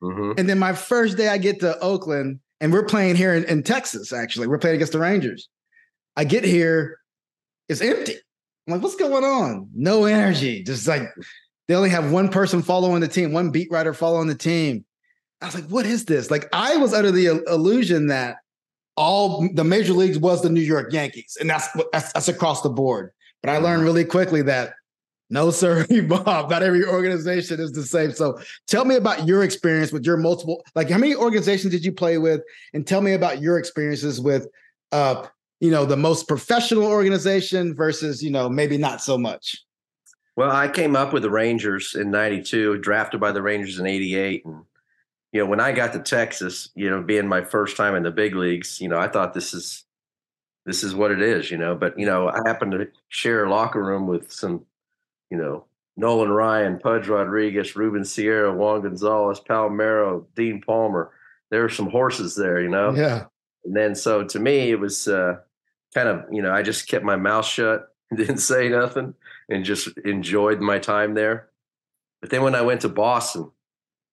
Mm-hmm. 0.01 0.33
And 0.37 0.49
then 0.49 0.59
my 0.59 0.73
first 0.73 1.17
day, 1.17 1.27
I 1.27 1.37
get 1.37 1.59
to 1.61 1.79
Oakland, 1.79 2.39
and 2.61 2.71
we're 2.71 2.85
playing 2.85 3.15
here 3.15 3.33
in, 3.33 3.43
in, 3.45 3.63
Texas. 3.63 4.13
Actually, 4.13 4.47
we're 4.47 4.59
playing 4.59 4.75
against 4.75 4.93
the 4.93 4.99
Rangers. 4.99 5.49
I 6.15 6.23
get 6.23 6.43
here, 6.43 6.99
it's 7.69 7.81
empty. 7.81 8.15
I'm 8.67 8.73
like, 8.73 8.83
what's 8.83 8.95
going 8.95 9.23
on? 9.23 9.69
No 9.73 10.05
energy. 10.05 10.63
Just 10.63 10.87
like 10.87 11.03
they 11.67 11.75
only 11.75 11.89
have 11.89 12.11
one 12.11 12.29
person 12.29 12.61
following 12.61 13.01
the 13.01 13.07
team, 13.07 13.33
one 13.33 13.49
beat 13.49 13.71
writer 13.71 13.93
following 13.93 14.27
the 14.27 14.35
team. 14.35 14.85
I 15.41 15.45
was 15.45 15.55
like, 15.55 15.65
what 15.65 15.85
is 15.85 16.05
this? 16.05 16.31
Like, 16.31 16.49
I 16.51 16.77
was 16.77 16.93
under 16.93 17.11
the 17.11 17.43
illusion 17.47 18.07
that 18.07 18.37
all 18.95 19.47
the 19.53 19.63
major 19.63 19.93
leagues 19.93 20.17
was 20.17 20.41
the 20.41 20.49
New 20.49 20.61
York 20.61 20.91
Yankees, 20.91 21.37
and 21.39 21.49
that's 21.49 21.67
that's, 21.91 22.11
that's 22.13 22.27
across 22.27 22.61
the 22.61 22.69
board. 22.69 23.11
But 23.41 23.51
I 23.51 23.57
learned 23.57 23.77
mm-hmm. 23.77 23.85
really 23.85 24.05
quickly 24.05 24.41
that 24.43 24.73
no, 25.29 25.51
sir, 25.51 25.85
Bob. 26.07 26.49
Not 26.49 26.63
every 26.63 26.85
organization 26.85 27.59
is 27.59 27.71
the 27.71 27.83
same. 27.83 28.11
So 28.11 28.39
tell 28.67 28.85
me 28.85 28.95
about 28.95 29.27
your 29.27 29.43
experience 29.43 29.91
with 29.91 30.05
your 30.05 30.17
multiple, 30.17 30.63
like 30.75 30.89
how 30.89 30.97
many 30.97 31.15
organizations 31.15 31.73
did 31.73 31.83
you 31.83 31.91
play 31.91 32.17
with? 32.17 32.41
And 32.73 32.87
tell 32.87 33.01
me 33.01 33.13
about 33.13 33.41
your 33.41 33.57
experiences 33.57 34.21
with 34.21 34.47
uh, 34.91 35.27
you 35.59 35.71
know, 35.71 35.85
the 35.85 35.97
most 35.97 36.27
professional 36.27 36.85
organization 36.85 37.75
versus, 37.75 38.23
you 38.23 38.29
know, 38.29 38.47
maybe 38.49 38.77
not 38.77 39.01
so 39.01 39.17
much. 39.17 39.57
Well, 40.35 40.51
I 40.51 40.67
came 40.67 40.95
up 40.95 41.13
with 41.13 41.23
the 41.23 41.31
Rangers 41.31 41.95
in 41.95 42.11
92, 42.11 42.77
drafted 42.77 43.19
by 43.19 43.31
the 43.31 43.41
Rangers 43.41 43.79
in 43.79 43.87
88. 43.87 44.45
And, 44.45 44.63
you 45.31 45.39
know, 45.39 45.47
when 45.47 45.59
I 45.59 45.71
got 45.71 45.93
to 45.93 45.99
Texas, 45.99 46.69
you 46.75 46.89
know, 46.89 47.01
being 47.01 47.27
my 47.27 47.43
first 47.43 47.75
time 47.75 47.95
in 47.95 48.03
the 48.03 48.11
big 48.11 48.35
leagues, 48.35 48.79
you 48.79 48.87
know, 48.87 48.99
I 48.99 49.07
thought 49.07 49.33
this 49.33 49.53
is 49.53 49.83
this 50.65 50.83
is 50.83 50.93
what 50.93 51.11
it 51.11 51.21
is, 51.21 51.49
you 51.49 51.57
know. 51.57 51.73
But, 51.73 51.97
you 51.97 52.05
know, 52.05 52.27
I 52.27 52.39
happened 52.45 52.73
to 52.73 52.87
share 53.07 53.45
a 53.45 53.49
locker 53.49 53.83
room 53.83 54.05
with 54.05 54.31
some 54.31 54.63
you 55.29 55.37
know, 55.37 55.65
Nolan 55.97 56.29
Ryan, 56.29 56.79
Pudge 56.79 57.07
Rodriguez, 57.07 57.75
Ruben 57.75 58.05
Sierra, 58.05 58.53
Juan 58.53 58.81
Gonzalez, 58.81 59.39
Palmeiro, 59.39 60.25
Dean 60.35 60.61
Palmer. 60.61 61.11
There 61.49 61.61
were 61.61 61.69
some 61.69 61.89
horses 61.89 62.35
there, 62.35 62.61
you 62.61 62.69
know? 62.69 62.93
Yeah. 62.93 63.25
And 63.65 63.75
then 63.75 63.95
so 63.95 64.23
to 64.23 64.39
me, 64.39 64.71
it 64.71 64.79
was 64.79 65.07
uh, 65.07 65.37
kind 65.93 66.07
of, 66.07 66.25
you 66.31 66.41
know, 66.41 66.53
I 66.53 66.61
just 66.61 66.87
kept 66.87 67.03
my 67.03 67.15
mouth 67.15 67.45
shut, 67.45 67.87
didn't 68.15 68.37
say 68.37 68.69
nothing, 68.69 69.15
and 69.49 69.65
just 69.65 69.89
enjoyed 69.99 70.61
my 70.61 70.77
time 70.77 71.15
there. 71.15 71.49
But 72.21 72.29
then 72.29 72.43
when 72.43 72.55
I 72.55 72.61
went 72.61 72.81
to 72.81 72.89
Boston, 72.89 73.51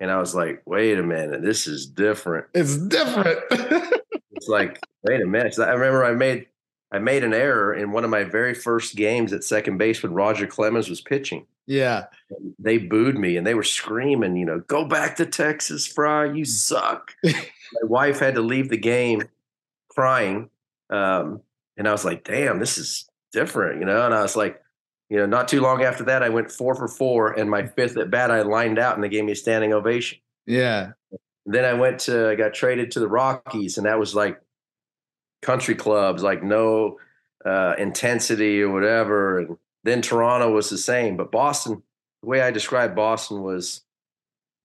and 0.01 0.11
I 0.11 0.19
was 0.19 0.35
like, 0.35 0.63
wait 0.67 0.99
a 0.99 1.03
minute, 1.03 1.43
this 1.43 1.67
is 1.67 1.87
different. 1.87 2.47
It's 2.53 2.77
different. 2.77 3.39
it's 3.51 4.49
like, 4.49 4.81
wait 5.05 5.21
a 5.21 5.27
minute. 5.27 5.59
I 5.59 5.71
remember 5.71 6.05
I 6.05 6.13
made 6.13 6.47
I 6.95 7.01
made 7.01 7.25
an 7.25 7.35
error 7.35 7.75
in 7.75 7.91
one 7.91 8.05
of 8.05 8.11
my 8.11 8.23
very 8.23 8.55
first 8.55 8.95
games 8.95 9.33
at 9.33 9.43
second 9.43 9.79
base 9.79 10.05
when 10.05 10.15
Roger 10.15 10.47
Clemens 10.47 10.89
was 10.89 11.01
pitching. 11.01 11.45
Yeah. 11.67 12.05
They 12.61 12.79
booed 12.79 13.19
me 13.19 13.37
and 13.37 13.45
they 13.45 13.55
were 13.55 13.65
screaming, 13.65 14.37
you 14.37 14.47
know, 14.47 14.61
go 14.61 14.85
back 14.85 15.17
to 15.17 15.27
Texas, 15.27 15.89
Frye, 15.89 16.27
you 16.27 16.45
suck. 16.45 17.11
my 17.25 17.33
wife 17.83 18.21
had 18.21 18.37
to 18.37 18.43
leave 18.43 18.69
the 18.69 18.77
game 18.77 19.25
crying. 19.89 20.51
Um, 20.89 21.41
and 21.77 21.89
I 21.89 21.91
was 21.91 22.05
like, 22.05 22.23
damn, 22.23 22.61
this 22.61 22.79
is 22.79 23.09
different, 23.33 23.81
you 23.81 23.87
know? 23.87 24.07
And 24.07 24.15
I 24.15 24.23
was 24.23 24.37
like, 24.37 24.63
you 25.11 25.17
know, 25.17 25.27
not 25.27 25.49
too 25.49 25.61
long 25.61 25.83
after 25.83 26.05
that, 26.05 26.23
I 26.23 26.29
went 26.29 26.53
four 26.53 26.77
for 26.77 26.87
four, 26.87 27.33
and 27.33 27.51
my 27.51 27.67
fifth 27.67 27.97
at 27.97 28.09
bat, 28.09 28.31
I 28.31 28.43
lined 28.43 28.79
out 28.79 28.95
and 28.95 29.03
they 29.03 29.09
gave 29.09 29.25
me 29.25 29.33
a 29.33 29.37
standing 29.37 29.73
ovation. 29.73 30.19
Yeah. 30.47 30.93
Then 31.45 31.65
I 31.65 31.73
went 31.73 31.99
to, 32.03 32.29
I 32.29 32.37
got 32.37 32.55
traded 32.55 32.93
to 32.93 33.01
the 33.01 33.09
Rockies, 33.09 33.79
and 33.79 33.87
that 33.87 33.99
was 33.99 34.15
like 34.15 34.41
country 35.45 35.75
clubs, 35.75 36.23
like 36.23 36.43
no 36.43 36.99
uh, 37.45 37.75
intensity 37.79 38.63
or 38.63 38.71
whatever. 38.71 39.39
And 39.41 39.57
then 39.85 40.03
Toronto 40.03 40.51
was 40.51 40.71
the 40.71 40.79
same. 40.79 41.17
But 41.17 41.31
Boston, 41.31 41.83
the 42.23 42.29
way 42.29 42.41
I 42.41 42.51
described 42.51 42.97
Boston 42.97 43.43
was 43.43 43.83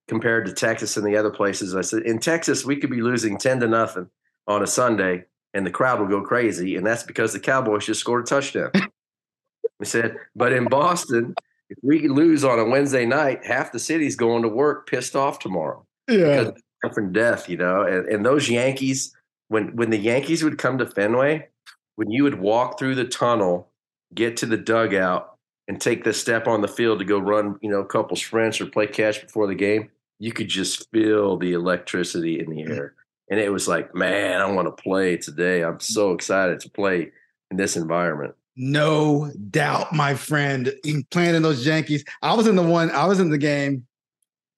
compared 0.07 0.45
to 0.47 0.53
Texas 0.53 0.97
and 0.97 1.05
the 1.05 1.15
other 1.15 1.29
places. 1.29 1.75
I 1.75 1.81
said, 1.81 2.03
in 2.03 2.19
Texas, 2.19 2.65
we 2.65 2.77
could 2.77 2.89
be 2.89 3.01
losing 3.01 3.37
10 3.37 3.59
to 3.59 3.67
nothing 3.67 4.09
on 4.47 4.63
a 4.63 4.67
Sunday, 4.67 5.25
and 5.53 5.65
the 5.65 5.71
crowd 5.71 5.99
will 5.99 6.07
go 6.07 6.23
crazy, 6.23 6.75
and 6.75 6.85
that's 6.85 7.03
because 7.03 7.31
the 7.31 7.39
Cowboys 7.39 7.85
just 7.85 7.99
scored 7.99 8.23
a 8.23 8.27
touchdown. 8.27 8.71
we 9.79 9.85
said, 9.85 10.17
but 10.35 10.51
in 10.51 10.65
Boston, 10.65 11.35
if 11.69 11.77
we 11.83 12.07
lose 12.07 12.43
on 12.43 12.57
a 12.57 12.65
Wednesday 12.65 13.05
night, 13.05 13.45
half 13.45 13.71
the 13.71 13.77
city's 13.77 14.15
going 14.15 14.41
to 14.41 14.49
work 14.49 14.89
pissed 14.89 15.15
off 15.15 15.37
tomorrow. 15.37 15.85
Yeah, 16.07 16.51
from 16.93 17.13
death, 17.13 17.47
you 17.47 17.57
know. 17.57 17.83
And, 17.83 18.07
and 18.07 18.25
those 18.25 18.49
Yankees, 18.49 19.15
when 19.49 19.75
when 19.75 19.89
the 19.89 19.97
Yankees 19.97 20.43
would 20.43 20.57
come 20.57 20.77
to 20.77 20.85
Fenway, 20.85 21.49
when 21.95 22.09
you 22.09 22.23
would 22.23 22.39
walk 22.39 22.79
through 22.79 22.95
the 22.95 23.05
tunnel, 23.05 23.69
get 24.15 24.37
to 24.37 24.45
the 24.45 24.57
dugout, 24.57 25.35
and 25.67 25.79
take 25.79 26.03
the 26.03 26.13
step 26.13 26.47
on 26.47 26.61
the 26.61 26.67
field 26.67 26.99
to 26.99 27.05
go 27.05 27.19
run, 27.19 27.59
you 27.61 27.69
know, 27.69 27.79
a 27.79 27.85
couple 27.85 28.15
sprints 28.15 28.59
or 28.59 28.65
play 28.65 28.87
catch 28.87 29.21
before 29.21 29.45
the 29.45 29.55
game, 29.55 29.89
you 30.17 30.31
could 30.31 30.47
just 30.47 30.89
feel 30.91 31.37
the 31.37 31.53
electricity 31.53 32.39
in 32.39 32.49
the 32.49 32.63
mm. 32.63 32.69
air. 32.69 32.93
And 33.29 33.39
it 33.39 33.51
was 33.51 33.67
like, 33.67 33.93
man, 33.93 34.41
I 34.41 34.49
want 34.51 34.67
to 34.67 34.81
play 34.83 35.17
today. 35.17 35.63
I'm 35.63 35.79
so 35.79 36.13
excited 36.13 36.59
to 36.61 36.69
play 36.71 37.11
in 37.51 37.57
this 37.57 37.75
environment. 37.75 38.33
No 38.55 39.31
doubt, 39.51 39.93
my 39.93 40.15
friend. 40.15 40.73
In 40.83 41.03
playing 41.11 41.35
in 41.35 41.43
those 41.43 41.65
Yankees. 41.65 42.03
I 42.21 42.33
was 42.33 42.47
in 42.47 42.55
the 42.55 42.63
one, 42.63 42.89
I 42.89 43.05
was 43.05 43.19
in 43.19 43.29
the 43.29 43.37
game 43.37 43.85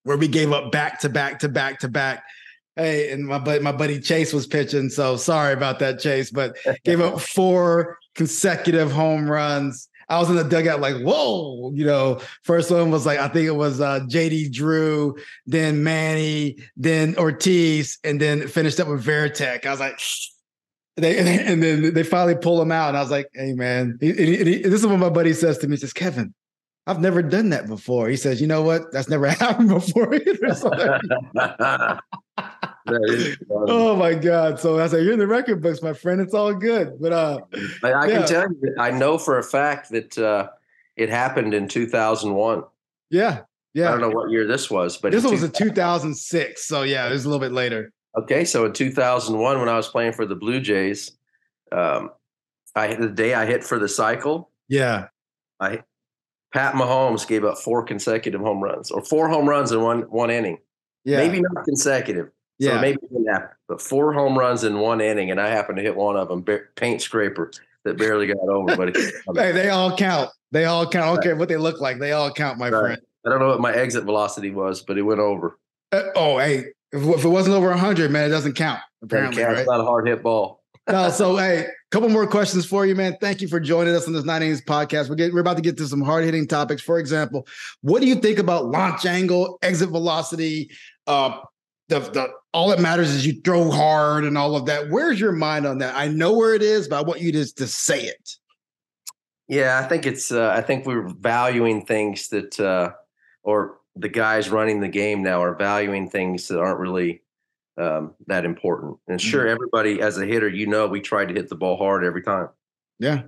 where 0.03 0.17
we 0.17 0.27
gave 0.27 0.51
up 0.51 0.71
back 0.71 0.99
to 1.01 1.09
back 1.09 1.39
to 1.39 1.49
back 1.49 1.79
to 1.79 1.89
back. 1.89 2.23
Hey, 2.81 3.11
and 3.11 3.27
my 3.27 3.37
buddy, 3.37 3.59
my 3.59 3.71
buddy 3.71 3.99
Chase 3.99 4.33
was 4.33 4.47
pitching. 4.47 4.89
So 4.89 5.15
sorry 5.15 5.53
about 5.53 5.77
that, 5.79 5.99
Chase, 5.99 6.31
but 6.31 6.57
gave 6.83 6.99
up 6.99 7.21
four 7.21 7.99
consecutive 8.15 8.91
home 8.91 9.29
runs. 9.29 9.87
I 10.09 10.19
was 10.19 10.29
in 10.29 10.35
the 10.35 10.43
dugout 10.43 10.81
like, 10.81 10.97
whoa, 10.97 11.71
you 11.73 11.85
know, 11.85 12.19
first 12.43 12.71
one 12.71 12.91
was 12.91 13.05
like, 13.05 13.19
I 13.19 13.27
think 13.27 13.47
it 13.47 13.55
was 13.55 13.79
uh, 13.79 14.01
JD 14.01 14.51
Drew, 14.51 15.15
then 15.45 15.83
Manny, 15.83 16.57
then 16.75 17.15
Ortiz, 17.17 17.99
and 18.03 18.19
then 18.19 18.47
finished 18.47 18.79
up 18.79 18.87
with 18.87 19.05
Varitek. 19.05 19.65
I 19.65 19.71
was 19.71 19.79
like, 19.79 19.99
they, 20.97 21.17
and 21.19 21.63
then 21.63 21.93
they 21.93 22.03
finally 22.03 22.35
pull 22.35 22.61
him 22.61 22.71
out. 22.71 22.89
And 22.89 22.97
I 22.97 23.01
was 23.01 23.11
like, 23.11 23.27
hey, 23.33 23.53
man, 23.53 23.97
he, 24.01 24.11
he, 24.11 24.37
he, 24.37 24.57
this 24.63 24.81
is 24.81 24.87
what 24.87 24.99
my 24.99 25.09
buddy 25.09 25.33
says 25.33 25.59
to 25.59 25.67
me. 25.67 25.75
He 25.75 25.81
says, 25.81 25.93
Kevin, 25.93 26.33
I've 26.87 26.99
never 26.99 27.21
done 27.21 27.51
that 27.51 27.67
before. 27.67 28.09
He 28.09 28.17
says, 28.17 28.41
you 28.41 28.47
know 28.47 28.63
what? 28.63 28.91
That's 28.91 29.07
never 29.07 29.27
happened 29.27 29.69
before 29.69 30.13
oh 33.49 33.95
my 33.95 34.13
God. 34.13 34.59
So 34.59 34.79
I 34.79 34.87
said, 34.87 35.03
you're 35.03 35.13
in 35.13 35.19
the 35.19 35.27
record 35.27 35.61
books, 35.61 35.81
my 35.81 35.93
friend. 35.93 36.19
It's 36.21 36.33
all 36.33 36.53
good. 36.53 36.99
But 36.99 37.13
uh 37.13 37.39
I, 37.83 37.91
I 37.91 38.07
yeah. 38.07 38.17
can 38.17 38.27
tell 38.27 38.43
you 38.49 38.75
I 38.79 38.91
know 38.91 39.17
for 39.17 39.37
a 39.37 39.43
fact 39.43 39.91
that 39.91 40.17
uh 40.17 40.49
it 40.95 41.09
happened 41.09 41.53
in 41.53 41.67
2001. 41.67 42.63
Yeah. 43.09 43.41
Yeah. 43.73 43.87
I 43.87 43.91
don't 43.91 44.01
know 44.01 44.09
what 44.09 44.31
year 44.31 44.47
this 44.47 44.69
was, 44.69 44.97
but 44.97 45.11
this 45.11 45.23
was 45.23 45.43
a 45.43 45.49
2006. 45.49 46.67
So 46.67 46.83
yeah, 46.83 47.07
it 47.07 47.11
was 47.11 47.25
a 47.25 47.29
little 47.29 47.39
bit 47.39 47.53
later. 47.53 47.91
Okay. 48.17 48.45
So 48.45 48.65
in 48.65 48.73
2001, 48.73 49.59
when 49.59 49.69
I 49.69 49.77
was 49.77 49.87
playing 49.87 50.13
for 50.13 50.25
the 50.25 50.35
Blue 50.35 50.59
Jays, 50.59 51.11
um, 51.71 52.09
I 52.75 52.95
the 52.95 53.09
day 53.09 53.33
I 53.33 53.45
hit 53.45 53.63
for 53.63 53.79
the 53.79 53.87
cycle. 53.87 54.49
Yeah. 54.67 55.07
I 55.59 55.83
Pat 56.53 56.73
Mahomes 56.73 57.25
gave 57.27 57.45
up 57.45 57.57
four 57.57 57.83
consecutive 57.83 58.41
home 58.41 58.61
runs 58.61 58.91
or 58.91 59.03
four 59.03 59.29
home 59.29 59.47
runs 59.47 59.71
in 59.71 59.81
one 59.81 60.01
one 60.03 60.29
inning. 60.29 60.57
Yeah. 61.03 61.17
Maybe 61.17 61.41
not 61.41 61.63
consecutive. 61.65 62.29
Yeah. 62.61 62.75
So 62.75 62.81
maybe 62.81 62.99
that, 63.25 63.53
but 63.67 63.81
four 63.81 64.13
home 64.13 64.37
runs 64.37 64.63
in 64.63 64.77
one 64.77 65.01
inning, 65.01 65.31
and 65.31 65.41
I 65.41 65.47
happened 65.47 65.77
to 65.77 65.81
hit 65.81 65.95
one 65.95 66.15
of 66.15 66.27
them, 66.27 66.45
paint 66.75 67.01
scraper 67.01 67.51
that 67.85 67.97
barely 67.97 68.27
got 68.27 68.37
over. 68.37 68.77
But 68.77 68.95
hey, 69.35 69.51
they 69.51 69.69
all 69.69 69.97
count. 69.97 70.29
They 70.51 70.65
all 70.65 70.87
count. 70.87 71.05
I 71.05 71.13
don't 71.13 71.23
care 71.23 71.35
what 71.35 71.49
they 71.49 71.57
look 71.57 71.81
like. 71.81 71.97
They 71.97 72.11
all 72.11 72.31
count, 72.31 72.59
my 72.59 72.69
right. 72.69 72.81
friend. 72.81 73.01
I 73.25 73.29
don't 73.31 73.39
know 73.39 73.47
what 73.47 73.61
my 73.61 73.73
exit 73.73 74.03
velocity 74.03 74.51
was, 74.51 74.83
but 74.83 74.99
it 74.99 75.01
went 75.01 75.19
over. 75.19 75.57
Uh, 75.91 76.03
oh, 76.15 76.37
hey, 76.37 76.65
if, 76.91 77.03
if, 77.03 77.25
it 77.25 77.29
wasn't 77.29 77.55
over 77.55 77.69
100, 77.69 78.11
man, 78.11 78.27
it 78.27 78.29
doesn't 78.29 78.53
count. 78.53 78.79
Apparently, 79.01 79.41
right? 79.41 79.57
It's 79.57 79.67
not 79.67 79.79
a 79.79 79.83
hard 79.83 80.07
hit 80.07 80.21
ball. 80.21 80.61
no, 80.87 81.09
so 81.11 81.35
hey, 81.37 81.65
couple 81.89 82.09
more 82.09 82.27
questions 82.27 82.67
for 82.67 82.85
you, 82.85 82.93
man. 82.93 83.17
Thank 83.21 83.41
you 83.41 83.47
for 83.47 83.59
joining 83.59 83.95
us 83.95 84.05
on 84.05 84.13
this 84.13 84.23
nine 84.23 84.43
innings 84.43 84.61
podcast. 84.61 85.09
We're 85.09 85.15
getting, 85.15 85.33
we're 85.33 85.41
about 85.41 85.57
to 85.57 85.63
get 85.63 85.77
to 85.77 85.87
some 85.87 86.01
hard 86.01 86.25
hitting 86.25 86.47
topics. 86.47 86.83
For 86.83 86.99
example, 86.99 87.47
what 87.81 88.03
do 88.03 88.07
you 88.07 88.15
think 88.15 88.37
about 88.37 88.67
launch 88.67 89.07
angle, 89.07 89.57
exit 89.63 89.89
velocity? 89.89 90.69
Uh, 91.07 91.39
the 91.87 91.99
the 91.99 92.33
all 92.53 92.69
that 92.69 92.79
matters 92.79 93.09
is 93.09 93.25
you 93.25 93.41
throw 93.41 93.71
hard 93.71 94.25
and 94.25 94.37
all 94.37 94.55
of 94.55 94.65
that. 94.65 94.89
Where's 94.89 95.19
your 95.19 95.31
mind 95.31 95.65
on 95.65 95.77
that? 95.79 95.95
I 95.95 96.07
know 96.07 96.33
where 96.33 96.53
it 96.53 96.61
is, 96.61 96.87
but 96.87 96.97
I 96.97 97.01
want 97.01 97.21
you 97.21 97.31
to 97.33 97.53
to 97.55 97.67
say 97.67 98.03
it. 98.03 98.37
Yeah, 99.47 99.81
I 99.83 99.87
think 99.87 100.05
it's. 100.05 100.31
Uh, 100.31 100.53
I 100.55 100.61
think 100.61 100.85
we're 100.85 101.07
valuing 101.07 101.85
things 101.85 102.29
that, 102.29 102.59
uh, 102.59 102.93
or 103.43 103.79
the 103.95 104.09
guys 104.09 104.49
running 104.49 104.79
the 104.79 104.87
game 104.87 105.23
now 105.23 105.43
are 105.43 105.55
valuing 105.55 106.09
things 106.09 106.47
that 106.47 106.59
aren't 106.59 106.79
really 106.79 107.21
um, 107.77 108.13
that 108.27 108.45
important. 108.45 108.97
And 109.07 109.19
sure, 109.19 109.41
mm-hmm. 109.41 109.51
everybody 109.51 110.01
as 110.01 110.17
a 110.17 110.25
hitter, 110.25 110.47
you 110.47 110.67
know, 110.67 110.87
we 110.87 111.01
try 111.01 111.25
to 111.25 111.33
hit 111.33 111.49
the 111.49 111.55
ball 111.55 111.77
hard 111.77 112.03
every 112.03 112.21
time. 112.21 112.49
Yeah. 112.99 113.23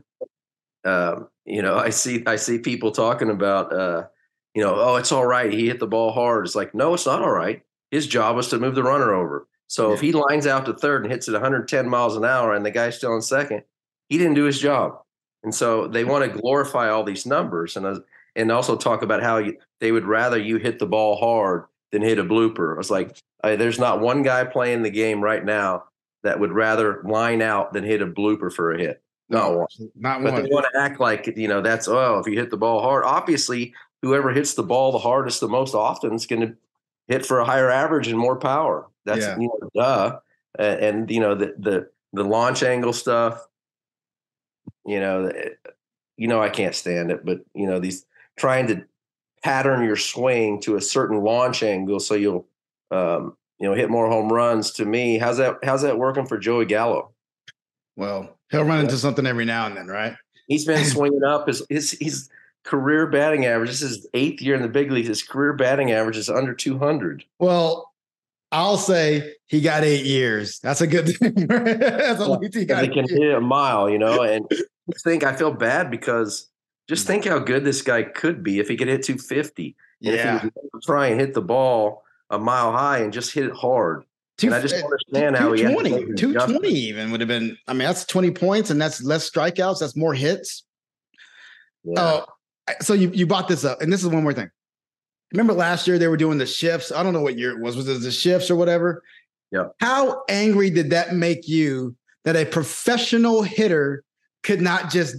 Um, 0.85 1.27
you 1.45 1.61
know, 1.61 1.77
I 1.77 1.89
see 1.89 2.23
I 2.25 2.35
see 2.35 2.59
people 2.59 2.91
talking 2.91 3.29
about, 3.29 3.73
uh, 3.73 4.07
you 4.53 4.63
know, 4.63 4.75
oh, 4.75 4.95
it's 4.95 5.11
all 5.11 5.25
right. 5.25 5.51
He 5.51 5.67
hit 5.67 5.79
the 5.79 5.87
ball 5.87 6.11
hard. 6.11 6.45
It's 6.45 6.55
like, 6.55 6.73
no, 6.75 6.93
it's 6.93 7.05
not 7.05 7.21
all 7.21 7.31
right. 7.31 7.63
His 7.93 8.07
job 8.07 8.35
was 8.35 8.47
to 8.47 8.57
move 8.57 8.73
the 8.73 8.81
runner 8.81 9.13
over. 9.13 9.47
So 9.67 9.89
yeah. 9.89 9.93
if 9.93 10.01
he 10.01 10.11
lines 10.13 10.47
out 10.47 10.65
to 10.65 10.73
third 10.73 11.03
and 11.03 11.11
hits 11.11 11.27
it 11.27 11.33
110 11.33 11.87
miles 11.87 12.15
an 12.15 12.25
hour, 12.25 12.55
and 12.55 12.65
the 12.65 12.71
guy's 12.71 12.97
still 12.97 13.15
in 13.15 13.21
second, 13.21 13.61
he 14.09 14.17
didn't 14.17 14.33
do 14.33 14.45
his 14.45 14.59
job. 14.59 14.97
And 15.43 15.53
so 15.53 15.87
they 15.87 16.03
want 16.03 16.25
to 16.25 16.39
glorify 16.39 16.89
all 16.89 17.03
these 17.03 17.27
numbers 17.27 17.77
and 17.77 17.85
uh, 17.85 17.99
and 18.35 18.51
also 18.51 18.75
talk 18.75 19.03
about 19.03 19.21
how 19.21 19.37
you, 19.37 19.57
they 19.79 19.91
would 19.91 20.05
rather 20.05 20.39
you 20.39 20.57
hit 20.57 20.79
the 20.79 20.87
ball 20.87 21.17
hard 21.17 21.65
than 21.91 22.01
hit 22.01 22.17
a 22.17 22.23
blooper. 22.23 22.73
I 22.73 22.77
was 22.77 22.89
like, 22.89 23.15
I, 23.43 23.55
there's 23.57 23.77
not 23.77 24.01
one 24.01 24.23
guy 24.23 24.43
playing 24.43 24.81
the 24.81 24.89
game 24.89 25.21
right 25.21 25.45
now 25.45 25.83
that 26.23 26.39
would 26.39 26.51
rather 26.51 27.03
line 27.03 27.43
out 27.43 27.73
than 27.73 27.83
hit 27.83 28.01
a 28.01 28.07
blooper 28.07 28.51
for 28.51 28.73
a 28.73 28.79
hit. 28.79 29.03
Not 29.29 29.55
one. 29.55 29.67
Not 29.95 30.23
but 30.23 30.35
they 30.35 30.49
want 30.49 30.65
to 30.73 30.79
act 30.79 30.99
like 30.99 31.27
you 31.37 31.47
know 31.47 31.61
that's 31.61 31.87
oh 31.87 32.17
if 32.17 32.25
you 32.25 32.39
hit 32.39 32.49
the 32.49 32.57
ball 32.57 32.81
hard. 32.81 33.03
Obviously, 33.03 33.75
whoever 34.01 34.31
hits 34.31 34.55
the 34.55 34.63
ball 34.63 34.91
the 34.91 34.97
hardest 34.97 35.41
the 35.41 35.47
most 35.47 35.75
often 35.75 36.13
is 36.13 36.25
going 36.25 36.41
to 36.41 36.55
hit 37.07 37.25
for 37.25 37.39
a 37.39 37.45
higher 37.45 37.69
average 37.69 38.07
and 38.07 38.17
more 38.17 38.37
power. 38.37 38.87
That's 39.05 39.21
yeah. 39.21 39.37
you 39.37 39.47
know, 39.47 39.69
duh. 39.75 40.19
And, 40.57 40.79
and, 40.79 41.11
you 41.11 41.19
know 41.19 41.35
the 41.35 41.55
the 41.57 41.89
the 42.13 42.23
launch 42.23 42.63
angle 42.63 42.93
stuff. 42.93 43.45
You 44.85 44.99
know, 44.99 45.31
you 46.17 46.27
know 46.27 46.41
I 46.41 46.49
can't 46.49 46.75
stand 46.75 47.11
it, 47.11 47.25
but 47.25 47.39
you 47.53 47.65
know 47.65 47.79
these 47.79 48.05
trying 48.37 48.67
to 48.67 48.85
pattern 49.43 49.83
your 49.83 49.95
swing 49.95 50.61
to 50.61 50.75
a 50.75 50.81
certain 50.81 51.21
launch 51.21 51.63
angle 51.63 51.99
so 51.99 52.15
you'll 52.15 52.47
um, 52.91 53.35
you 53.59 53.67
know 53.67 53.75
hit 53.75 53.89
more 53.89 54.09
home 54.09 54.31
runs. 54.31 54.71
To 54.73 54.85
me, 54.85 55.17
how's 55.17 55.37
that 55.37 55.57
how's 55.63 55.81
that 55.81 55.97
working 55.97 56.25
for 56.25 56.37
Joey 56.37 56.65
Gallo? 56.65 57.11
Well, 57.95 58.37
he'll 58.51 58.63
run 58.63 58.79
into 58.79 58.97
something 58.97 59.25
every 59.25 59.45
now 59.45 59.67
and 59.67 59.77
then, 59.77 59.87
right? 59.87 60.15
He's 60.47 60.65
been 60.65 60.85
swinging 60.85 61.23
up 61.23 61.47
his 61.47 61.65
his 61.69 61.97
his 61.99 62.29
career 62.63 63.07
batting 63.07 63.45
average. 63.45 63.69
This 63.69 63.81
is 63.81 64.07
eighth 64.13 64.41
year 64.41 64.55
in 64.55 64.61
the 64.61 64.67
big 64.67 64.91
leagues. 64.91 65.07
His 65.07 65.23
career 65.23 65.53
batting 65.53 65.91
average 65.91 66.17
is 66.17 66.29
under 66.29 66.53
two 66.53 66.77
hundred. 66.77 67.25
Well, 67.39 67.91
I'll 68.51 68.77
say 68.77 69.33
he 69.47 69.61
got 69.61 69.83
eight 69.83 70.05
years. 70.05 70.59
That's 70.59 70.81
a 70.81 70.87
good 70.87 71.07
thing. 71.17 71.47
That's 71.47 72.19
least 72.19 72.55
he 72.55 72.65
got. 72.65 72.83
He 72.83 72.89
can 72.89 73.07
hit 73.09 73.33
a 73.35 73.41
mile, 73.41 73.89
you 73.89 73.97
know, 73.97 74.21
and 74.21 74.45
I 74.51 74.97
think 75.03 75.23
I 75.23 75.35
feel 75.35 75.51
bad 75.51 75.89
because 75.89 76.49
just 76.87 77.07
think 77.07 77.25
how 77.25 77.39
good 77.39 77.63
this 77.63 77.81
guy 77.81 78.03
could 78.03 78.43
be 78.43 78.59
if 78.59 78.67
he 78.67 78.77
could 78.77 78.87
hit 78.87 79.03
250. 79.03 79.75
Yeah. 79.99 80.35
if 80.35 80.41
he 80.43 80.49
try 80.83 81.07
and 81.07 81.19
hit 81.19 81.33
the 81.33 81.41
ball 81.41 82.03
a 82.29 82.37
mile 82.37 82.71
high 82.71 82.99
and 82.99 83.13
just 83.13 83.33
hit 83.33 83.45
it 83.45 83.53
hard. 83.53 84.03
Two, 84.37 84.47
and 84.47 84.55
I 84.55 84.61
just 84.61 84.75
understand 84.83 85.35
how 85.37 85.53
220, 85.53 85.89
he 85.89 86.13
220 86.13 86.69
even 86.69 87.11
would 87.11 87.21
have 87.21 87.27
been. 87.27 87.57
I 87.67 87.73
mean, 87.73 87.87
that's 87.87 88.03
20 88.05 88.31
points 88.31 88.69
and 88.69 88.81
that's 88.81 89.01
less 89.01 89.29
strikeouts. 89.29 89.79
That's 89.79 89.95
more 89.95 90.13
hits. 90.13 90.63
Yeah. 91.83 92.01
Uh, 92.01 92.25
so 92.81 92.93
you, 92.93 93.11
you 93.13 93.27
bought 93.27 93.47
this 93.47 93.65
up. 93.65 93.81
And 93.81 93.91
this 93.91 94.03
is 94.03 94.09
one 94.09 94.23
more 94.23 94.33
thing. 94.33 94.49
Remember 95.31 95.53
last 95.53 95.87
year 95.87 95.97
they 95.97 96.07
were 96.07 96.17
doing 96.17 96.37
the 96.37 96.45
shifts? 96.45 96.91
I 96.91 97.03
don't 97.03 97.13
know 97.13 97.21
what 97.21 97.37
year 97.37 97.51
it 97.51 97.59
was. 97.59 97.75
Was 97.75 97.87
it 97.87 98.01
the 98.01 98.11
shifts 98.11 98.51
or 98.51 98.55
whatever? 98.55 99.03
Yeah. 99.51 99.65
How 99.79 100.23
angry 100.29 100.69
did 100.69 100.91
that 100.91 101.15
make 101.15 101.47
you 101.47 101.95
that 102.23 102.35
a 102.35 102.45
professional 102.45 103.41
hitter 103.41 104.03
could 104.43 104.61
not 104.61 104.89
just 104.89 105.15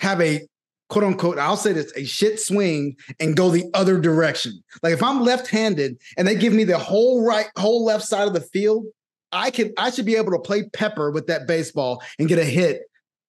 have 0.00 0.20
a 0.20 0.46
quote 0.88 1.04
unquote, 1.04 1.38
I'll 1.38 1.56
say 1.56 1.72
this, 1.72 1.90
a 1.96 2.04
shit 2.04 2.38
swing 2.38 2.96
and 3.18 3.34
go 3.34 3.50
the 3.50 3.64
other 3.72 3.98
direction. 3.98 4.62
Like 4.82 4.92
if 4.92 5.02
I'm 5.02 5.22
left-handed 5.22 5.96
and 6.18 6.28
they 6.28 6.34
give 6.34 6.52
me 6.52 6.64
the 6.64 6.76
whole 6.76 7.24
right, 7.24 7.46
whole 7.56 7.84
left 7.84 8.04
side 8.04 8.28
of 8.28 8.34
the 8.34 8.42
field, 8.42 8.84
I 9.32 9.50
can 9.50 9.72
I 9.78 9.90
should 9.90 10.04
be 10.04 10.16
able 10.16 10.32
to 10.32 10.38
play 10.38 10.64
pepper 10.74 11.10
with 11.10 11.26
that 11.28 11.46
baseball 11.46 12.02
and 12.18 12.28
get 12.28 12.38
a 12.38 12.44
hit 12.44 12.82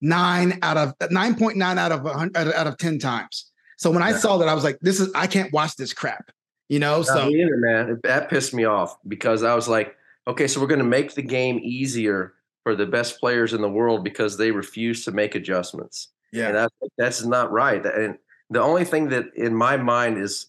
nine 0.04 0.60
out 0.62 0.78
of 0.78 0.98
9.9 1.00 1.78
out 1.78 1.92
of 1.92 2.06
out 2.36 2.68
of 2.68 2.78
10 2.78 3.00
times. 3.00 3.50
So 3.78 3.90
when 3.90 4.04
I 4.04 4.12
saw 4.12 4.38
that, 4.38 4.48
I 4.48 4.54
was 4.54 4.64
like, 4.64 4.78
this 4.82 5.00
is 5.00 5.12
I 5.16 5.26
can't 5.26 5.52
watch 5.52 5.76
this 5.76 5.94
crap. 5.94 6.30
You 6.70 6.80
know, 6.80 7.02
so 7.02 7.30
either, 7.30 7.58
man. 7.58 8.00
That 8.04 8.30
pissed 8.30 8.54
me 8.54 8.66
off 8.66 8.98
because 9.08 9.44
I 9.44 9.56
was 9.56 9.68
like, 9.68 9.96
okay, 10.28 10.48
so 10.48 10.62
we're 10.62 10.68
gonna 10.68 10.84
make 10.84 11.16
the 11.16 11.22
game 11.22 11.60
easier 11.64 12.34
for 12.64 12.76
the 12.76 12.86
best 12.86 13.20
players 13.20 13.54
in 13.54 13.62
the 13.62 13.70
world 13.70 14.04
because 14.04 14.38
they 14.38 14.52
refuse 14.52 15.04
to 15.06 15.12
make 15.12 15.36
adjustments. 15.36 16.10
Yeah, 16.32 16.48
and 16.48 16.56
that's 16.56 16.74
that's 16.98 17.26
not 17.26 17.52
right. 17.52 17.86
And 17.86 18.18
the 18.50 18.62
only 18.62 18.86
thing 18.86 19.10
that 19.10 19.26
in 19.36 19.56
my 19.56 19.78
mind 19.78 20.18
is 20.18 20.48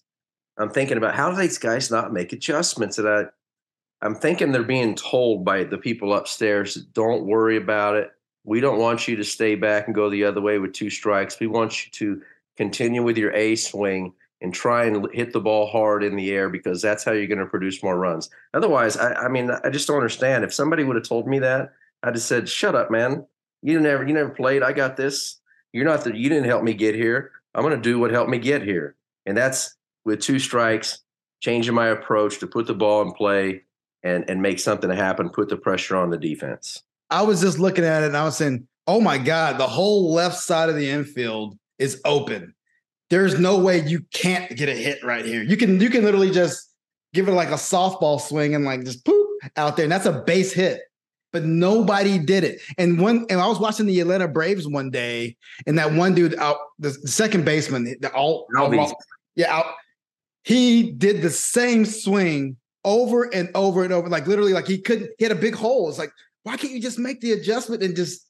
I'm 0.57 0.69
thinking 0.69 0.97
about 0.97 1.15
how 1.15 1.29
do 1.29 1.37
these 1.37 1.57
guys 1.57 1.91
not 1.91 2.13
make 2.13 2.33
adjustments? 2.33 2.97
And 2.97 3.07
I 3.07 3.25
I'm 4.01 4.15
thinking 4.15 4.51
they're 4.51 4.63
being 4.63 4.95
told 4.95 5.43
by 5.43 5.63
the 5.63 5.77
people 5.77 6.13
upstairs, 6.13 6.75
don't 6.75 7.25
worry 7.25 7.57
about 7.57 7.95
it. 7.95 8.11
We 8.45 8.61
don't 8.61 8.79
want 8.79 9.07
you 9.07 9.15
to 9.15 9.23
stay 9.23 9.55
back 9.55 9.87
and 9.87 9.95
go 9.95 10.09
the 10.09 10.23
other 10.23 10.39
way 10.39 10.59
with 10.59 10.73
two 10.73 10.89
strikes. 10.89 11.39
We 11.39 11.47
want 11.47 11.85
you 11.85 11.91
to 11.93 12.21
continue 12.55 13.03
with 13.03 13.17
your 13.17 13.33
A 13.33 13.55
swing 13.55 14.13
and 14.41 14.53
try 14.53 14.85
and 14.85 15.07
hit 15.13 15.33
the 15.33 15.39
ball 15.39 15.65
hard 15.67 16.03
in 16.03 16.15
the 16.15 16.31
air 16.31 16.49
because 16.49 16.81
that's 16.81 17.03
how 17.03 17.11
you're 17.11 17.27
going 17.27 17.39
to 17.39 17.45
produce 17.45 17.81
more 17.81 17.97
runs. 17.97 18.29
Otherwise, 18.53 18.97
I, 18.97 19.13
I 19.13 19.27
mean, 19.27 19.49
I 19.49 19.69
just 19.69 19.87
don't 19.87 19.97
understand. 19.97 20.43
If 20.43 20.53
somebody 20.53 20.83
would 20.83 20.95
have 20.95 21.07
told 21.07 21.27
me 21.27 21.39
that, 21.39 21.73
I'd 22.03 22.15
have 22.15 22.21
said, 22.21 22.47
"Shut 22.47 22.75
up, 22.75 22.91
man. 22.91 23.25
You 23.63 23.79
never, 23.79 24.05
you 24.05 24.13
never 24.13 24.29
played. 24.29 24.61
I 24.61 24.73
got 24.73 24.95
this. 24.95 25.39
You're 25.73 25.85
not 25.85 26.03
the, 26.03 26.15
you 26.15 26.29
didn't 26.29 26.45
help 26.45 26.63
me 26.63 26.73
get 26.73 26.95
here. 26.95 27.31
I'm 27.55 27.63
going 27.63 27.75
to 27.75 27.81
do 27.81 27.97
what 27.97 28.11
helped 28.11 28.29
me 28.29 28.37
get 28.37 28.61
here." 28.61 28.95
And 29.25 29.35
that's 29.35 29.75
with 30.03 30.21
two 30.21 30.37
strikes, 30.37 30.99
changing 31.39 31.73
my 31.73 31.87
approach 31.87 32.39
to 32.39 32.47
put 32.47 32.67
the 32.67 32.75
ball 32.75 33.01
in 33.01 33.11
play 33.13 33.63
and 34.03 34.29
and 34.29 34.41
make 34.41 34.59
something 34.59 34.91
happen, 34.91 35.29
put 35.29 35.49
the 35.49 35.57
pressure 35.57 35.95
on 35.95 36.11
the 36.11 36.17
defense. 36.17 36.83
I 37.15 37.21
was 37.23 37.41
just 37.41 37.59
looking 37.59 37.85
at 37.85 38.03
it 38.03 38.07
and 38.07 38.17
I 38.17 38.23
was 38.23 38.37
saying, 38.37 38.67
"Oh 38.87 39.01
my 39.01 39.17
god, 39.17 39.57
the 39.57 39.67
whole 39.67 40.13
left 40.13 40.37
side 40.37 40.69
of 40.69 40.75
the 40.75 40.89
infield 40.89 41.57
is 41.79 42.01
open." 42.05 42.55
there's 43.09 43.39
no 43.39 43.57
way 43.57 43.85
you 43.85 44.01
can't 44.13 44.55
get 44.55 44.69
a 44.69 44.73
hit 44.73 45.03
right 45.03 45.25
here. 45.25 45.43
You 45.43 45.57
can 45.57 45.79
you 45.79 45.89
can 45.89 46.03
literally 46.03 46.31
just 46.31 46.71
give 47.13 47.27
it 47.27 47.31
like 47.31 47.49
a 47.49 47.53
softball 47.53 48.19
swing 48.19 48.55
and 48.55 48.65
like 48.65 48.83
just 48.83 49.05
poop 49.05 49.27
out 49.55 49.77
there, 49.77 49.85
and 49.85 49.91
that's 49.91 50.05
a 50.05 50.23
base 50.23 50.53
hit. 50.53 50.81
But 51.31 51.43
nobody 51.43 52.17
did 52.17 52.45
it. 52.45 52.61
And 52.77 52.99
when 52.99 53.25
and 53.29 53.41
I 53.41 53.47
was 53.47 53.59
watching 53.59 53.85
the 53.85 53.99
Atlanta 53.99 54.27
Braves 54.27 54.67
one 54.67 54.89
day, 54.89 55.35
and 55.67 55.77
that 55.77 55.91
one 55.91 56.15
dude 56.15 56.35
out, 56.35 56.57
the 56.79 56.91
second 56.91 57.45
baseman, 57.45 57.83
the 57.83 58.11
all, 58.13 58.47
all 58.57 58.93
yeah, 59.35 59.53
out, 59.53 59.65
he 60.43 60.91
did 60.91 61.21
the 61.21 61.29
same 61.29 61.85
swing 61.85 62.55
over 62.85 63.23
and 63.33 63.49
over 63.53 63.83
and 63.83 63.91
over, 63.91 64.07
like 64.07 64.27
literally, 64.27 64.53
like 64.53 64.67
he 64.67 64.79
couldn't 64.79 65.11
hit 65.19 65.31
a 65.31 65.35
big 65.35 65.55
hole. 65.55 65.89
It's 65.89 65.99
like, 65.99 66.11
why 66.45 66.57
can't 66.57 66.71
you 66.71 66.79
just 66.79 66.99
make 66.99 67.21
the 67.21 67.31
adjustment 67.31 67.81
and 67.81 67.95
just 67.95 68.23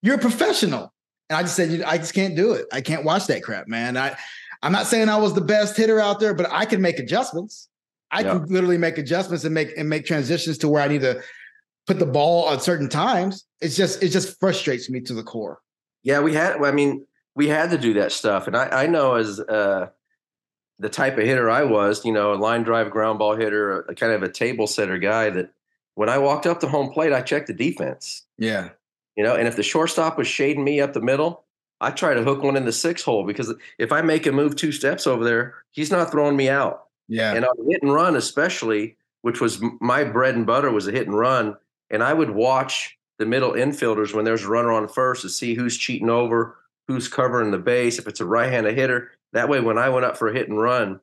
you're 0.00 0.14
a 0.14 0.18
professional? 0.18 0.94
And 1.28 1.36
I 1.36 1.42
just 1.42 1.56
said, 1.56 1.82
I 1.82 1.98
just 1.98 2.14
can't 2.14 2.34
do 2.34 2.54
it. 2.54 2.66
I 2.72 2.80
can't 2.80 3.04
watch 3.04 3.26
that 3.26 3.42
crap, 3.42 3.68
man. 3.68 3.98
I, 3.98 4.16
I'm 4.62 4.72
not 4.72 4.86
saying 4.86 5.10
I 5.10 5.18
was 5.18 5.34
the 5.34 5.42
best 5.42 5.76
hitter 5.76 6.00
out 6.00 6.20
there, 6.20 6.32
but 6.32 6.50
I 6.50 6.64
can 6.64 6.80
make 6.80 6.98
adjustments. 6.98 7.68
I 8.10 8.22
yeah. 8.22 8.30
can 8.30 8.46
literally 8.46 8.78
make 8.78 8.96
adjustments 8.96 9.44
and 9.44 9.52
make 9.52 9.76
and 9.76 9.90
make 9.90 10.06
transitions 10.06 10.56
to 10.58 10.68
where 10.68 10.82
I 10.82 10.88
need 10.88 11.02
to 11.02 11.22
put 11.86 11.98
the 11.98 12.06
ball 12.06 12.50
at 12.50 12.62
certain 12.62 12.88
times. 12.88 13.44
It's 13.60 13.76
just 13.76 14.02
it 14.02 14.08
just 14.08 14.40
frustrates 14.40 14.88
me 14.88 15.02
to 15.02 15.12
the 15.12 15.22
core. 15.22 15.60
Yeah, 16.02 16.20
we 16.20 16.32
had. 16.32 16.62
I 16.62 16.72
mean, 16.72 17.06
we 17.34 17.46
had 17.46 17.70
to 17.70 17.78
do 17.78 17.92
that 17.94 18.10
stuff, 18.10 18.46
and 18.46 18.56
I, 18.56 18.84
I 18.84 18.86
know 18.86 19.16
as 19.16 19.38
uh, 19.38 19.90
the 20.78 20.88
type 20.88 21.18
of 21.18 21.24
hitter 21.24 21.50
I 21.50 21.64
was, 21.64 22.06
you 22.06 22.12
know, 22.12 22.32
a 22.32 22.36
line 22.36 22.62
drive 22.62 22.90
ground 22.90 23.18
ball 23.18 23.36
hitter, 23.36 23.82
a, 23.82 23.94
kind 23.94 24.12
of 24.12 24.22
a 24.22 24.32
table 24.32 24.66
setter 24.66 24.98
guy. 24.98 25.28
That 25.28 25.52
when 25.94 26.08
I 26.08 26.18
walked 26.18 26.46
up 26.46 26.60
to 26.60 26.68
home 26.68 26.90
plate, 26.90 27.12
I 27.12 27.22
checked 27.22 27.46
the 27.48 27.54
defense. 27.54 28.26
Yeah, 28.38 28.70
you 29.16 29.24
know, 29.24 29.34
and 29.34 29.46
if 29.48 29.56
the 29.56 29.62
shortstop 29.62 30.16
was 30.16 30.26
shading 30.26 30.64
me 30.64 30.80
up 30.80 30.92
the 30.92 31.00
middle, 31.00 31.44
I 31.80 31.90
try 31.90 32.14
to 32.14 32.22
hook 32.22 32.42
one 32.42 32.56
in 32.56 32.64
the 32.64 32.72
six 32.72 33.02
hole 33.02 33.26
because 33.26 33.54
if 33.78 33.92
I 33.92 34.02
make 34.02 34.26
a 34.26 34.32
move 34.32 34.56
two 34.56 34.72
steps 34.72 35.06
over 35.06 35.24
there, 35.24 35.54
he's 35.70 35.90
not 35.90 36.10
throwing 36.10 36.36
me 36.36 36.48
out. 36.48 36.84
Yeah. 37.08 37.34
And 37.34 37.44
on 37.44 37.54
hit 37.68 37.82
and 37.82 37.92
run, 37.92 38.16
especially, 38.16 38.96
which 39.22 39.40
was 39.40 39.62
my 39.80 40.04
bread 40.04 40.36
and 40.36 40.46
butter, 40.46 40.70
was 40.70 40.86
a 40.86 40.92
hit 40.92 41.06
and 41.06 41.18
run. 41.18 41.56
And 41.90 42.02
I 42.02 42.12
would 42.12 42.30
watch 42.30 42.96
the 43.18 43.26
middle 43.26 43.52
infielders 43.52 44.14
when 44.14 44.24
there's 44.24 44.44
a 44.44 44.48
runner 44.48 44.72
on 44.72 44.88
first 44.88 45.22
to 45.22 45.28
see 45.28 45.54
who's 45.54 45.76
cheating 45.76 46.10
over, 46.10 46.56
who's 46.86 47.08
covering 47.08 47.50
the 47.50 47.58
base. 47.58 47.98
If 47.98 48.06
it's 48.06 48.20
a 48.20 48.26
right-handed 48.26 48.76
hitter, 48.76 49.10
that 49.32 49.48
way 49.48 49.60
when 49.60 49.78
I 49.78 49.88
went 49.88 50.06
up 50.06 50.16
for 50.16 50.28
a 50.28 50.32
hit 50.32 50.48
and 50.48 50.60
run, 50.60 51.00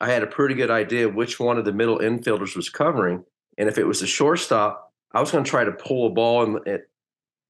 I 0.00 0.10
had 0.10 0.22
a 0.22 0.28
pretty 0.28 0.54
good 0.54 0.70
idea 0.70 1.08
which 1.08 1.40
one 1.40 1.56
of 1.56 1.64
the 1.64 1.72
middle 1.72 1.98
infielders 1.98 2.54
was 2.54 2.68
covering. 2.68 3.24
And 3.58 3.68
if 3.68 3.78
it 3.78 3.84
was 3.84 4.02
a 4.02 4.06
shortstop, 4.06 4.92
I 5.12 5.20
was 5.20 5.30
going 5.30 5.44
to 5.44 5.50
try 5.50 5.64
to 5.64 5.72
pull 5.72 6.06
a 6.06 6.10
ball 6.10 6.56
in, 6.56 6.80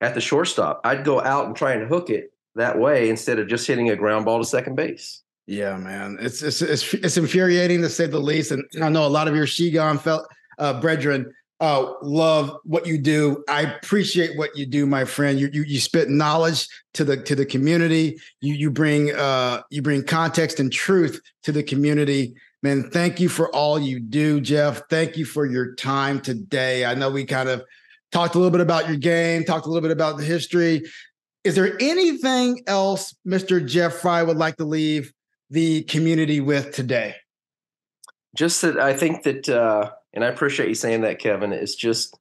at 0.01 0.15
the 0.15 0.21
shortstop. 0.21 0.81
I'd 0.85 1.05
go 1.05 1.21
out 1.21 1.47
and 1.47 1.57
try 1.57 1.73
and 1.73 1.89
hook 1.89 2.11
it 2.11 2.33
that 2.55 2.79
way 2.79 3.09
instead 3.09 3.39
of 3.39 3.49
just 3.49 3.67
hitting 3.67 3.91
a 3.91 3.97
ground 3.97 4.25
ball 4.25 4.39
to 4.39 4.45
second 4.45 4.77
base. 4.77 5.23
Yeah, 5.47 5.77
man, 5.77 6.19
it's 6.21 6.43
it's 6.43 6.61
it's, 6.61 6.93
it's 6.95 7.17
infuriating 7.17 7.81
to 7.83 7.89
say 7.89 8.07
the 8.07 8.19
least. 8.19 8.51
And 8.51 8.65
I 8.83 8.89
know 8.89 9.07
a 9.07 9.09
lot 9.09 9.29
of 9.29 9.37
your 9.37 9.47
She 9.47 9.71
Gone 9.71 9.97
felt 9.97 10.27
uh, 10.59 10.81
brethren 10.81 11.33
uh, 11.61 11.93
love 12.03 12.55
what 12.65 12.87
you 12.87 12.99
do. 12.99 13.43
I 13.49 13.63
appreciate 13.63 14.37
what 14.37 14.57
you 14.57 14.67
do, 14.67 14.87
my 14.87 15.05
friend. 15.05 15.39
You 15.39 15.49
you 15.53 15.63
you 15.63 15.81
spit 15.81 16.11
knowledge 16.11 16.69
to 16.95 17.05
the 17.05 17.17
to 17.17 17.35
the 17.35 17.47
community. 17.47 18.19
You 18.41 18.55
you 18.55 18.71
bring 18.71 19.15
uh 19.15 19.63
you 19.71 19.83
bring 19.83 20.05
context 20.05 20.61
and 20.61 20.73
truth 20.73 21.21
to 21.45 21.53
the 21.53 21.63
community. 21.63 22.35
Man, 22.67 22.91
thank 22.91 23.21
you 23.21 23.29
for 23.29 23.49
all 23.55 23.79
you 23.79 24.01
do, 24.01 24.41
Jeff. 24.41 24.89
Thank 24.91 25.17
you 25.17 25.25
for 25.25 25.47
your 25.47 25.77
time 25.77 26.21
today. 26.21 26.85
I 26.85 26.95
know 26.95 27.09
we 27.09 27.25
kind 27.25 27.49
of 27.49 27.63
talked 28.11 28.35
a 28.35 28.39
little 28.39 28.51
bit 28.51 28.61
about 28.61 28.89
your 28.89 28.97
game, 28.97 29.45
talked 29.45 29.67
a 29.67 29.69
little 29.69 29.89
bit 29.89 29.93
about 29.93 30.17
the 30.17 30.25
history. 30.25 30.83
Is 31.45 31.55
there 31.55 31.77
anything 31.81 32.65
else 32.67 33.15
Mr. 33.25 33.65
Jeff 33.65 33.95
Frye 33.95 34.25
would 34.25 34.37
like 34.37 34.57
to 34.57 34.65
leave 34.65 35.13
the 35.49 35.85
community 35.85 36.41
with 36.41 36.75
today? 36.75 37.15
Just 38.35 38.63
that 38.63 38.81
I 38.81 38.95
think 38.95 39.23
that, 39.23 39.49
uh, 39.49 39.93
and 40.13 40.25
I 40.25 40.27
appreciate 40.27 40.69
you 40.69 40.75
saying 40.75 41.03
that, 41.03 41.21
Kevin. 41.21 41.53
It's 41.53 41.77
just, 41.77 42.19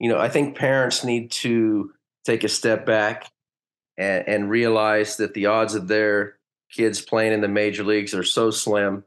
you 0.00 0.08
know, 0.08 0.18
I 0.18 0.28
think 0.28 0.58
parents 0.58 1.04
need 1.04 1.30
to 1.30 1.92
take 2.24 2.42
a 2.42 2.48
step 2.48 2.86
back 2.86 3.30
and, 3.96 4.26
and 4.26 4.50
realize 4.50 5.18
that 5.18 5.34
the 5.34 5.46
odds 5.46 5.76
of 5.76 5.86
their 5.86 6.38
kids 6.72 7.00
playing 7.00 7.34
in 7.34 7.40
the 7.40 7.46
major 7.46 7.84
leagues 7.84 8.14
are 8.14 8.24
so 8.24 8.50
slim 8.50 9.04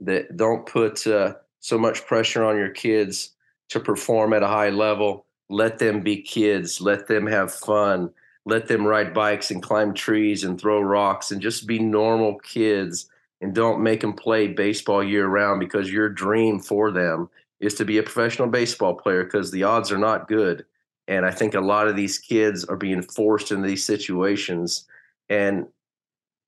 that 0.00 0.36
don't 0.36 0.66
put 0.66 1.06
uh, 1.06 1.34
so 1.60 1.78
much 1.78 2.06
pressure 2.06 2.44
on 2.44 2.56
your 2.56 2.70
kids 2.70 3.32
to 3.68 3.80
perform 3.80 4.32
at 4.32 4.42
a 4.42 4.48
high 4.48 4.70
level. 4.70 5.26
Let 5.48 5.78
them 5.78 6.00
be 6.00 6.22
kids. 6.22 6.80
Let 6.80 7.06
them 7.06 7.26
have 7.26 7.52
fun. 7.52 8.10
Let 8.46 8.66
them 8.66 8.86
ride 8.86 9.12
bikes 9.12 9.50
and 9.50 9.62
climb 9.62 9.94
trees 9.94 10.44
and 10.44 10.60
throw 10.60 10.80
rocks 10.80 11.30
and 11.30 11.40
just 11.40 11.66
be 11.66 11.78
normal 11.78 12.38
kids 12.38 13.06
and 13.40 13.54
don't 13.54 13.82
make 13.82 14.00
them 14.00 14.12
play 14.12 14.48
baseball 14.48 15.02
year 15.02 15.26
round 15.26 15.60
because 15.60 15.92
your 15.92 16.08
dream 16.08 16.60
for 16.60 16.90
them 16.90 17.28
is 17.58 17.74
to 17.74 17.84
be 17.84 17.98
a 17.98 18.02
professional 18.02 18.48
baseball 18.48 18.94
player 18.94 19.24
because 19.24 19.50
the 19.50 19.62
odds 19.62 19.92
are 19.92 19.98
not 19.98 20.28
good. 20.28 20.64
And 21.08 21.26
i 21.26 21.30
think 21.30 21.54
a 21.54 21.60
lot 21.60 21.88
of 21.88 21.96
these 21.96 22.18
kids 22.18 22.64
are 22.64 22.76
being 22.76 23.02
forced 23.02 23.50
into 23.50 23.66
these 23.66 23.84
situations 23.84 24.86
and 25.28 25.66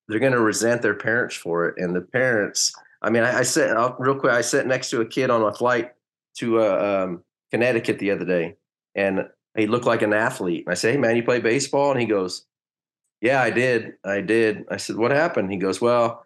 they're 0.08 0.20
going 0.20 0.32
to 0.32 0.40
resent 0.40 0.82
their 0.82 0.94
parents 0.94 1.36
for 1.36 1.68
it. 1.68 1.74
And 1.78 1.94
the 1.94 2.00
parents 2.00 2.74
i 3.02 3.10
mean 3.10 3.22
i, 3.22 3.40
I 3.40 3.42
sat 3.42 3.76
real 3.98 4.18
quick 4.18 4.32
i 4.32 4.40
sat 4.40 4.66
next 4.66 4.90
to 4.90 5.00
a 5.00 5.06
kid 5.06 5.30
on 5.30 5.42
a 5.42 5.52
flight 5.52 5.92
to 6.38 6.60
uh, 6.60 7.04
um, 7.04 7.24
connecticut 7.50 7.98
the 7.98 8.10
other 8.10 8.24
day 8.24 8.56
and 8.94 9.26
he 9.56 9.66
looked 9.66 9.86
like 9.86 10.02
an 10.02 10.12
athlete. 10.12 10.64
And 10.66 10.72
I 10.72 10.74
say, 10.74 10.92
hey, 10.92 10.98
man, 10.98 11.16
you 11.16 11.22
play 11.22 11.40
baseball? 11.40 11.90
And 11.90 12.00
he 12.00 12.06
goes, 12.06 12.46
yeah, 13.20 13.40
I 13.40 13.50
did. 13.50 13.94
I 14.04 14.20
did. 14.20 14.64
I 14.70 14.78
said, 14.78 14.96
what 14.96 15.10
happened? 15.10 15.50
He 15.50 15.58
goes, 15.58 15.80
well, 15.80 16.24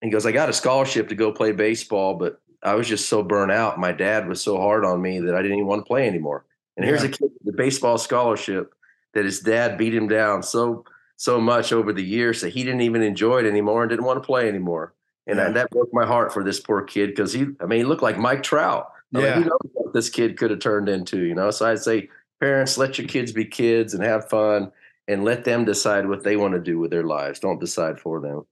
he 0.00 0.10
goes, 0.10 0.26
I 0.26 0.32
got 0.32 0.48
a 0.48 0.52
scholarship 0.52 1.08
to 1.08 1.14
go 1.14 1.32
play 1.32 1.52
baseball, 1.52 2.14
but 2.14 2.40
I 2.62 2.74
was 2.74 2.88
just 2.88 3.08
so 3.08 3.22
burnt 3.22 3.52
out. 3.52 3.78
My 3.78 3.92
dad 3.92 4.28
was 4.28 4.42
so 4.42 4.58
hard 4.58 4.84
on 4.84 5.00
me 5.00 5.20
that 5.20 5.34
I 5.34 5.42
didn't 5.42 5.58
even 5.58 5.66
want 5.66 5.80
to 5.80 5.88
play 5.88 6.06
anymore. 6.06 6.44
And 6.76 6.84
yeah. 6.84 6.90
here's 6.90 7.04
a 7.04 7.08
kid 7.08 7.30
with 7.42 7.54
a 7.54 7.56
baseball 7.56 7.98
scholarship 7.98 8.74
that 9.14 9.24
his 9.24 9.40
dad 9.40 9.78
beat 9.78 9.94
him 9.94 10.08
down 10.08 10.42
so 10.42 10.84
so 11.16 11.38
much 11.38 11.70
over 11.70 11.92
the 11.92 12.02
years 12.02 12.40
that 12.40 12.48
he 12.48 12.64
didn't 12.64 12.80
even 12.80 13.02
enjoy 13.02 13.40
it 13.40 13.46
anymore 13.46 13.82
and 13.82 13.90
didn't 13.90 14.06
want 14.06 14.16
to 14.16 14.26
play 14.26 14.48
anymore. 14.48 14.94
And 15.26 15.38
yeah. 15.38 15.50
that 15.50 15.70
broke 15.70 15.90
my 15.92 16.06
heart 16.06 16.32
for 16.32 16.42
this 16.42 16.60
poor 16.60 16.82
kid 16.82 17.10
because 17.10 17.32
he, 17.32 17.46
I 17.60 17.66
mean, 17.66 17.80
he 17.80 17.84
looked 17.84 18.02
like 18.02 18.18
Mike 18.18 18.42
Trout. 18.42 18.90
I 19.14 19.20
yeah. 19.20 19.34
Mean, 19.34 19.42
who 19.42 19.48
knows 19.50 19.70
what 19.72 19.94
this 19.94 20.08
kid 20.08 20.36
could 20.36 20.50
have 20.50 20.60
turned 20.60 20.88
into, 20.88 21.24
you 21.24 21.34
know? 21.34 21.50
So 21.50 21.66
I'd 21.66 21.80
say, 21.80 22.08
parents, 22.40 22.78
let 22.78 22.98
your 22.98 23.06
kids 23.06 23.32
be 23.32 23.44
kids 23.44 23.94
and 23.94 24.02
have 24.02 24.28
fun 24.28 24.72
and 25.08 25.24
let 25.24 25.44
them 25.44 25.64
decide 25.64 26.08
what 26.08 26.24
they 26.24 26.36
want 26.36 26.54
to 26.54 26.60
do 26.60 26.78
with 26.78 26.90
their 26.90 27.04
lives. 27.04 27.40
Don't 27.40 27.60
decide 27.60 28.00
for 28.00 28.20
them. 28.20 28.42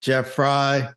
Jeff 0.00 0.28
Frye, 0.28 0.88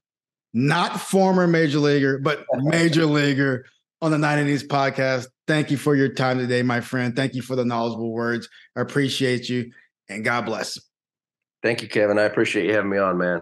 not 0.54 1.00
former 1.00 1.47
major 1.47 1.80
leaguer, 1.80 2.17
but 2.19 2.45
major 2.54 3.06
leaguer 3.08 3.65
on 4.02 4.12
the 4.12 4.17
Nine 4.17 4.39
Innings 4.39 4.63
podcast. 4.63 5.28
Thank 5.47 5.71
you 5.71 5.78
for 5.78 5.95
your 5.95 6.10
time 6.10 6.38
today, 6.38 6.62
my 6.62 6.82
friend. 6.82 7.15
Thank 7.15 7.34
you 7.34 7.41
for 7.41 7.56
the 7.56 7.65
knowledgeable 7.65 8.12
words. 8.12 8.50
I 8.76 8.82
appreciate 8.82 9.50
you 9.50 9.71
and 10.10 10.23
God 10.23 10.45
bless. 10.45 10.80
Thank 11.63 11.82
you, 11.82 11.88
Kevin. 11.88 12.19
I 12.19 12.23
appreciate 12.23 12.65
you 12.65 12.73
having 12.73 12.91
me 12.91 12.97
on, 12.97 13.17
man. 13.17 13.41